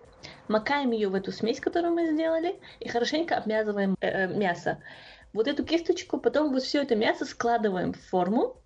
макаем 0.47 0.91
ее 0.91 1.07
в 1.07 1.15
эту 1.15 1.31
смесь, 1.31 1.59
которую 1.59 1.93
мы 1.93 2.11
сделали, 2.11 2.59
и 2.79 2.89
хорошенько 2.89 3.37
обмязываем 3.37 3.95
э, 4.01 4.07
э, 4.07 4.27
мясо. 4.27 4.79
Вот 5.33 5.47
эту 5.47 5.63
кисточку, 5.63 6.17
потом 6.17 6.51
вот 6.51 6.63
все 6.63 6.81
это 6.81 6.95
мясо 6.95 7.25
складываем 7.25 7.93
в 7.93 8.01
форму. 8.01 8.57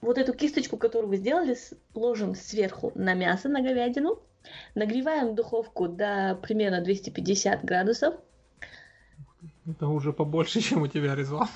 Вот 0.00 0.18
эту 0.18 0.34
кисточку, 0.34 0.76
которую 0.76 1.10
вы 1.10 1.16
сделали, 1.16 1.56
ложим 1.94 2.34
сверху 2.34 2.92
на 2.94 3.14
мясо, 3.14 3.48
на 3.48 3.60
говядину. 3.62 4.18
Нагреваем 4.74 5.34
духовку 5.34 5.86
до 5.88 6.38
примерно 6.42 6.80
250 6.80 7.64
градусов. 7.64 8.16
Это 9.68 9.86
уже 9.88 10.12
побольше, 10.12 10.60
чем 10.60 10.82
у 10.82 10.86
тебя, 10.88 11.14
Резван. 11.14 11.48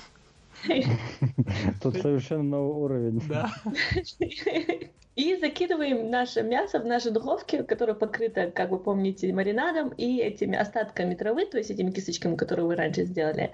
Тут 1.81 1.97
совершенно 1.97 2.43
новый 2.43 2.75
уровень. 2.75 3.21
Да. 3.27 3.51
И 5.15 5.35
закидываем 5.35 6.11
наше 6.11 6.43
мясо 6.43 6.79
в 6.79 6.85
наши 6.85 7.09
духовки, 7.09 7.63
которая 7.63 7.95
покрыта, 7.95 8.51
как 8.51 8.69
вы 8.69 8.77
помните, 8.79 9.33
маринадом 9.33 9.89
и 9.89 10.19
этими 10.19 10.55
остатками 10.55 11.15
травы, 11.15 11.47
то 11.47 11.57
есть 11.57 11.71
этими 11.71 11.89
кисточками, 11.89 12.35
которые 12.35 12.67
вы 12.67 12.75
раньше 12.75 13.03
сделали. 13.05 13.51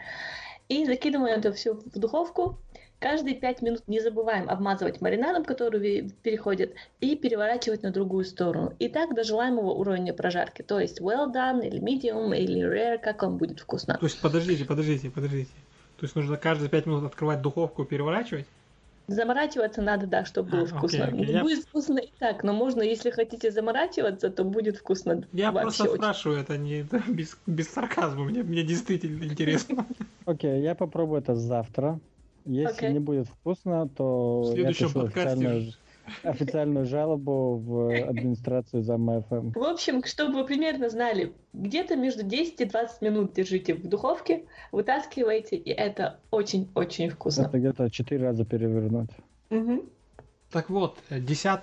И 0.67 0.85
закидываем 0.85 1.39
это 1.39 1.53
все 1.53 1.73
в 1.73 1.97
духовку 1.97 2.57
Каждые 3.03 3.35
5 3.35 3.61
минут 3.63 3.81
не 3.87 3.99
забываем 3.99 4.49
обмазывать 4.49 5.01
маринадом, 5.01 5.43
который 5.43 6.09
переходит, 6.23 6.73
и 7.01 7.17
переворачивать 7.17 7.83
на 7.83 7.91
другую 7.91 8.23
сторону. 8.23 8.71
И 8.79 8.87
так 8.87 9.13
до 9.13 9.25
желаемого 9.25 9.71
уровня 9.71 10.13
прожарки. 10.13 10.61
То 10.61 10.79
есть 10.79 11.01
well 11.01 11.29
done, 11.29 11.67
или 11.67 11.81
medium, 11.81 12.33
или 12.33 12.61
rare, 12.61 12.97
как 12.97 13.23
вам 13.23 13.35
будет 13.35 13.59
вкусно. 13.59 13.97
То 13.97 14.05
есть 14.05 14.21
подождите, 14.21 14.63
подождите, 14.63 15.09
подождите. 15.09 15.51
То 15.97 16.05
есть 16.05 16.15
нужно 16.15 16.37
каждые 16.37 16.69
5 16.69 16.85
минут 16.85 17.03
открывать 17.03 17.41
духовку 17.41 17.83
и 17.83 17.85
переворачивать? 17.85 18.45
Заморачиваться 19.07 19.81
надо, 19.81 20.07
да, 20.07 20.23
чтобы 20.23 20.51
было 20.51 20.61
а, 20.61 20.65
вкусно. 20.67 21.07
Окей, 21.07 21.23
окей. 21.23 21.41
Будет 21.41 21.57
я... 21.57 21.63
вкусно 21.63 21.99
и 21.99 22.09
так, 22.19 22.41
но 22.45 22.53
можно, 22.53 22.81
если 22.83 23.09
хотите 23.09 23.51
заморачиваться, 23.51 24.29
то 24.29 24.45
будет 24.45 24.77
вкусно. 24.77 25.27
Я 25.33 25.51
просто 25.51 25.83
очень. 25.83 25.95
спрашиваю, 25.95 26.39
это 26.39 26.57
не 26.57 26.83
это 26.83 27.03
без, 27.09 27.37
без 27.47 27.67
сарказма, 27.67 28.23
мне, 28.23 28.43
мне 28.43 28.63
действительно 28.63 29.25
интересно. 29.25 29.85
Окей, 30.25 30.61
я 30.61 30.73
попробую 30.73 31.19
это 31.19 31.35
завтра. 31.35 31.99
Если 32.45 32.87
okay. 32.87 32.91
не 32.91 32.99
будет 32.99 33.27
вкусно, 33.27 33.87
то 33.87 34.41
в 34.41 34.53
следующем 34.53 34.87
я 34.87 34.93
подкасте 34.93 35.29
официальную, 35.31 35.73
официальную 36.23 36.85
жалобу 36.85 37.57
в 37.57 38.07
администрацию 38.09 38.83
за 38.83 38.97
МФМ. 38.97 39.51
В 39.51 39.63
общем, 39.63 40.03
чтобы 40.03 40.41
вы 40.41 40.45
примерно 40.45 40.89
знали, 40.89 41.33
где-то 41.53 41.95
между 41.95 42.23
10 42.23 42.59
и 42.61 42.65
20 42.65 43.01
минут 43.01 43.33
держите 43.33 43.73
в 43.75 43.87
духовке, 43.87 44.43
вытаскиваете, 44.71 45.55
и 45.55 45.69
это 45.69 46.19
очень-очень 46.31 47.09
вкусно. 47.09 47.43
Это 47.43 47.59
где-то 47.59 47.89
4 47.89 48.23
раза 48.23 48.43
перевернуть. 48.43 49.11
Угу. 49.49 49.85
Так 50.51 50.69
вот, 50.69 50.97
10 51.09 51.59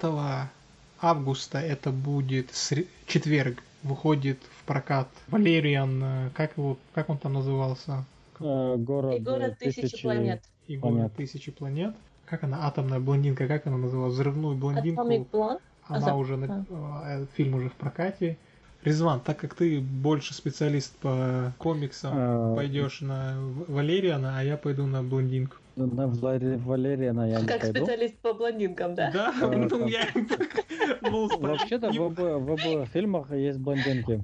августа 1.01 1.59
это 1.59 1.91
будет 1.91 2.53
сред... 2.55 2.87
четверг, 3.07 3.62
выходит 3.83 4.39
в 4.59 4.64
прокат 4.64 5.09
Валериан, 5.28 6.03
э, 6.03 6.31
как 6.35 6.57
его, 6.57 6.76
как 6.95 7.09
он 7.09 7.18
там 7.18 7.35
назывался? 7.35 8.05
Э, 8.41 8.76
город, 8.76 9.16
и 9.16 9.20
город 9.20 9.59
тысячи, 9.59 9.83
тысячи 9.83 10.03
планет 10.03 10.43
и 10.71 10.77
город 10.77 11.12
тысячи 11.16 11.51
планет. 11.51 11.95
Как 12.27 12.45
она, 12.45 12.66
атомная 12.66 13.01
блондинка, 13.01 13.49
как 13.49 13.66
она 13.66 13.77
называлась? 13.77 14.14
Взрывную 14.14 14.57
блондинку. 14.57 15.59
Она 15.89 16.12
а, 16.12 16.14
уже, 16.14 16.37
на, 16.37 16.64
а. 16.71 17.27
фильм 17.35 17.55
уже 17.55 17.68
в 17.68 17.73
прокате. 17.73 18.39
Резван, 18.85 19.21
так 19.21 19.37
как 19.37 19.55
ты 19.55 19.81
больше 19.81 20.33
специалист 20.33 20.97
по 20.99 21.53
комиксам, 21.59 22.12
а... 22.14 22.55
пойдешь 22.55 23.01
на 23.01 23.37
Валериана, 23.66 24.39
а 24.39 24.45
я 24.45 24.57
пойду 24.57 24.87
на 24.87 25.03
блондинку. 25.03 25.57
На 25.75 26.07
Валериана 26.07 27.29
я 27.29 27.41
не 27.41 27.47
Как 27.47 27.62
пойду. 27.62 27.79
специалист 27.79 28.16
по 28.18 28.33
блондинкам, 28.33 28.95
да? 28.95 29.11
Да, 29.12 29.35
ну 29.41 29.89
я... 29.89 30.07
Вообще-то 31.41 31.91
в 31.91 32.53
обоих 32.53 32.89
фильмах 32.91 33.33
есть 33.33 33.59
блондинки. 33.59 34.23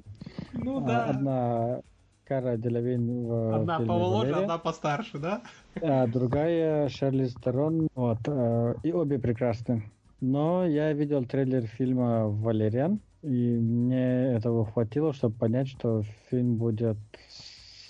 Ну 0.53 0.79
да. 0.79 1.05
Одна 1.05 1.81
Кара 2.27 2.57
Делавин 2.57 3.25
в 3.25 3.55
Одна 3.55 3.79
помоложе, 3.79 4.35
одна 4.35 4.57
постарше, 4.57 5.17
да? 5.17 5.41
А 5.81 6.07
другая 6.07 6.89
Шарли 6.89 7.25
Стерон. 7.25 7.87
Вот. 7.95 8.19
Э, 8.27 8.75
и 8.83 8.91
обе 8.91 9.17
прекрасны. 9.17 9.83
Но 10.19 10.65
я 10.65 10.93
видел 10.93 11.25
трейлер 11.25 11.67
фильма 11.67 12.27
«Валериан», 12.27 12.99
И 13.21 13.57
мне 13.57 14.33
этого 14.33 14.65
хватило, 14.65 15.13
чтобы 15.13 15.35
понять, 15.35 15.67
что 15.67 16.03
фильм 16.29 16.55
будет 16.55 16.97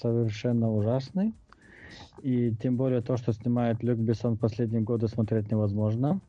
совершенно 0.02 0.72
ужасный. 0.72 1.34
И 2.22 2.54
тем 2.62 2.78
более 2.78 3.02
то, 3.02 3.18
что 3.18 3.32
снимает 3.34 3.82
Люк 3.82 3.98
Бессон 3.98 4.38
последние 4.38 4.82
годы, 4.82 5.08
смотреть 5.08 5.50
невозможно. 5.52 6.20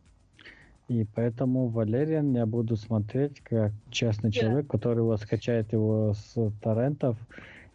И 0.89 1.07
поэтому 1.15 1.69
Валериан 1.69 2.35
я 2.35 2.47
буду 2.47 2.77
смотреть 2.77 3.41
как 3.41 3.73
честный 3.91 4.31
yeah. 4.31 4.41
человек, 4.41 4.67
который 4.69 4.99
его 4.99 5.17
скачает 5.19 5.73
его 5.73 6.15
с 6.15 6.51
торрентов 6.63 7.19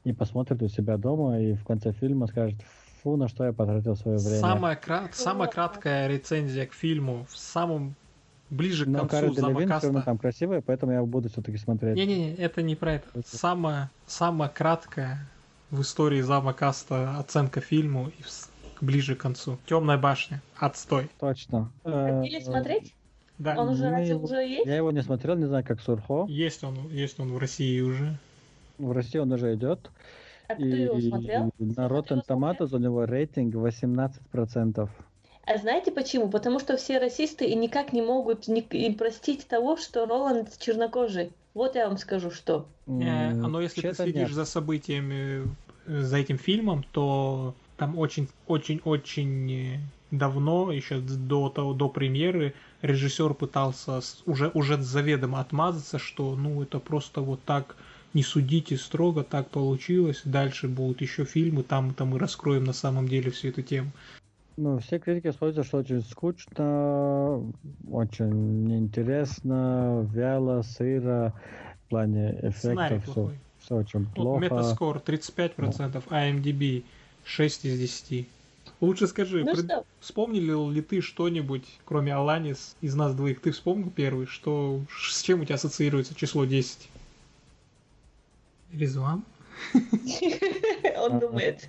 и 0.04 0.14
посмотрит 0.14 0.62
у 0.62 0.68
себя 0.68 0.98
дома, 0.98 1.40
и 1.40 1.54
в 1.54 1.64
конце 1.64 1.94
фильма 1.94 2.28
скажет, 2.28 2.60
фу, 3.02 3.16
на 3.16 3.28
что 3.28 3.46
я 3.46 3.54
потратил 3.54 3.96
свое 3.96 4.18
время. 4.18 4.40
Самая, 4.40 4.76
крат... 4.76 5.16
Самая 5.16 5.50
краткая 5.50 6.08
рецензия 6.08 6.66
к 6.66 6.74
фильму 6.74 7.26
в 7.30 7.38
самом 7.38 7.96
ближе 8.50 8.86
к 8.86 8.88
Но 8.90 9.08
концу 9.08 9.34
замокаста. 9.34 10.02
там 10.02 10.18
красивая, 10.18 10.62
поэтому 10.62 10.92
я 10.92 11.04
буду 11.04 11.30
все-таки 11.30 11.58
смотреть. 11.58 11.96
Не-не-не, 11.96 12.36
это 12.36 12.62
не 12.62 12.76
про 12.76 12.96
это. 12.96 13.08
Самая, 13.26 13.90
самая 14.06 14.50
краткая 14.50 15.28
в 15.72 15.82
истории 15.82 16.22
замокаста 16.22 17.18
оценка 17.18 17.62
фильму 17.62 18.10
и 18.10 18.24
ближе 18.82 19.16
к 19.16 19.22
концу. 19.22 19.58
Темная 19.66 19.98
башня. 19.98 20.42
Отстой. 20.58 21.10
Точно. 21.20 21.72
Хотели 21.84 22.40
смотреть? 22.42 22.94
Да. 23.40 23.56
Он 23.58 23.70
уже, 23.70 23.90
Мы... 23.90 24.14
уже 24.14 24.36
есть? 24.36 24.68
Я 24.68 24.76
его 24.76 24.92
не 24.92 25.02
смотрел, 25.02 25.36
не 25.36 25.46
знаю, 25.46 25.66
как 25.66 25.82
Сурхо. 25.82 26.26
Есть 26.30 26.64
он, 26.64 26.90
есть 26.90 27.20
он 27.20 27.34
в 27.34 27.38
России 27.38 27.82
уже. 27.82 28.20
В 28.84 28.92
России 28.92 29.20
он 29.20 29.32
уже 29.32 29.56
идет. 29.56 29.90
А 30.48 30.54
и, 30.54 30.84
его 30.84 31.00
смотрел? 31.00 31.52
На 31.58 31.88
Rotten 31.88 32.22
Tomatoes 32.28 32.76
у 32.76 32.80
него 32.80 33.06
рейтинг 33.06 33.56
18%. 33.56 34.90
А 35.46 35.58
знаете 35.58 35.92
почему? 35.92 36.30
Потому 36.30 36.60
что 36.60 36.78
все 36.78 37.00
расисты 37.00 37.46
и 37.46 37.56
никак 37.56 37.92
не 37.92 38.02
могут 38.02 38.48
не, 38.48 38.62
и 38.62 38.94
простить 38.94 39.48
того, 39.48 39.76
что 39.78 40.06
Роланд 40.06 40.58
чернокожий. 40.58 41.32
Вот 41.54 41.76
я 41.76 41.88
вам 41.88 41.98
скажу, 41.98 42.32
что. 42.32 42.66
Э, 42.88 43.34
но 43.34 43.62
если 43.62 43.82
ты 43.82 43.94
следишь 43.94 44.30
нет. 44.30 44.32
за 44.32 44.46
событиями, 44.46 45.48
э, 45.86 46.02
за 46.02 46.18
этим 46.18 46.38
фильмом, 46.38 46.86
то 46.92 47.54
там 47.78 47.98
очень-очень-очень 47.98 49.80
давно, 50.12 50.72
еще 50.72 51.00
до, 51.00 51.50
того, 51.50 51.74
до 51.74 51.90
премьеры, 51.90 52.54
режиссер 52.82 53.34
пытался 53.34 54.00
уже, 54.26 54.50
уже 54.54 54.78
заведомо 54.82 55.42
отмазаться, 55.42 56.00
что 56.00 56.36
ну 56.36 56.62
это 56.62 56.80
просто 56.80 57.22
вот 57.22 57.44
так 57.44 57.76
не 58.14 58.24
судите 58.24 58.78
строго, 58.78 59.24
так 59.24 59.50
получилось, 59.50 60.22
дальше 60.26 60.68
будут 60.68 61.02
еще 61.02 61.26
фильмы, 61.26 61.64
там, 61.64 61.94
там 61.94 62.10
мы 62.10 62.20
раскроем 62.20 62.64
на 62.64 62.74
самом 62.74 63.08
деле 63.08 63.32
всю 63.32 63.50
эту 63.50 63.62
тему. 63.62 63.92
Ну, 64.56 64.78
все 64.78 65.00
критики 65.00 65.32
сходятся, 65.32 65.64
что 65.64 65.80
очень 65.80 66.02
скучно, 66.04 67.42
очень 67.90 68.68
неинтересно, 68.68 70.08
вяло, 70.14 70.62
сыро, 70.62 71.34
в 71.86 71.90
плане 71.90 72.38
эффектов 72.44 73.04
все, 73.04 73.32
все 73.60 73.76
очень 73.76 74.06
плохо. 74.06 74.42
Метаскор 74.42 74.98
35%, 74.98 76.04
IMDb 76.08 76.84
6 77.24 77.66
из 77.66 77.80
10. 77.80 78.28
Лучше 78.80 79.08
скажи, 79.08 79.44
ну, 79.44 79.56
пред... 79.56 79.72
вспомнили 80.00 80.74
ли 80.74 80.82
ты 80.82 81.02
что-нибудь, 81.02 81.64
кроме 81.86 82.14
Аланис, 82.14 82.76
из 82.82 82.94
нас 82.96 83.16
двоих? 83.16 83.42
Ты 83.42 83.52
вспомнил 83.52 83.90
первый? 83.90 84.28
Что... 84.28 84.82
С 84.92 85.22
чем 85.22 85.42
у 85.42 85.46
тебя 85.46 85.56
ассоциируется 85.56 86.14
число 86.14 86.46
10? 86.46 86.90
Резван? 88.74 89.24
Он 90.98 91.20
думает. 91.20 91.68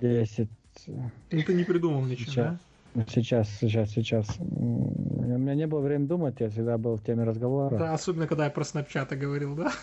10. 0.00 0.48
Ну 0.86 1.10
ты 1.28 1.54
не 1.54 1.64
придумал 1.64 2.04
ничего, 2.04 2.30
сейчас. 2.30 2.56
да? 2.94 3.04
Сейчас, 3.08 3.48
сейчас, 3.60 3.90
сейчас. 3.90 4.26
У 4.38 5.22
меня 5.22 5.54
не 5.54 5.66
было 5.66 5.80
времени 5.80 6.06
думать, 6.06 6.36
я 6.38 6.48
всегда 6.48 6.78
был 6.78 6.96
в 6.96 7.02
теме 7.02 7.24
разговора. 7.24 7.76
Да, 7.76 7.94
особенно 7.94 8.28
когда 8.28 8.44
я 8.44 8.50
про 8.50 8.64
снапчата 8.64 9.16
говорил, 9.16 9.54
да? 9.56 9.72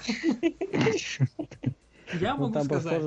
Я 2.19 2.35
ну, 2.35 2.49
могу 2.49 2.59
сказать. 2.65 3.01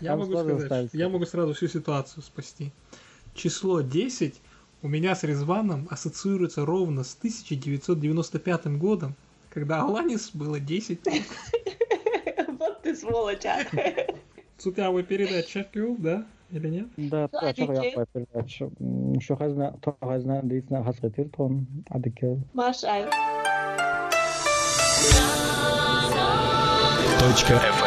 Я 0.00 0.16
могу 0.16 0.36
сказать, 0.36 0.90
я 0.92 1.08
могу 1.08 1.24
сразу 1.24 1.54
всю 1.54 1.68
ситуацию 1.68 2.20
спасти. 2.24 2.72
Число 3.32 3.80
10 3.80 4.40
у 4.82 4.88
меня 4.88 5.14
с 5.14 5.22
Резваном 5.22 5.86
ассоциируется 5.90 6.66
ровно 6.66 7.04
с 7.04 7.16
1995 7.16 8.66
годом, 8.76 9.14
когда 9.50 9.82
Аланис 9.82 10.30
было 10.34 10.58
10 10.58 11.00
Вот 11.04 11.14
ты 12.84 12.94
сволочь, 12.94 13.46
а. 13.46 13.64
Цукавый 14.58 15.02
передача 15.02 15.64
клюв, 15.64 15.98
да? 16.00 16.26
Или 16.50 16.68
нет? 16.68 16.88
Да, 16.96 17.28
çok 17.54 17.74
yapma 17.74 18.06
передача. 18.14 18.70
Şu 19.20 19.36
hazna, 19.36 19.74
to 19.82 19.94
hazna 20.00 20.40
дейсна 20.50 20.86
hasretir 20.86 21.32
ton 21.32 21.66
adike. 21.90 22.36
Маш, 22.54 22.84
ай. 22.84 23.04
Точка. 27.20 27.83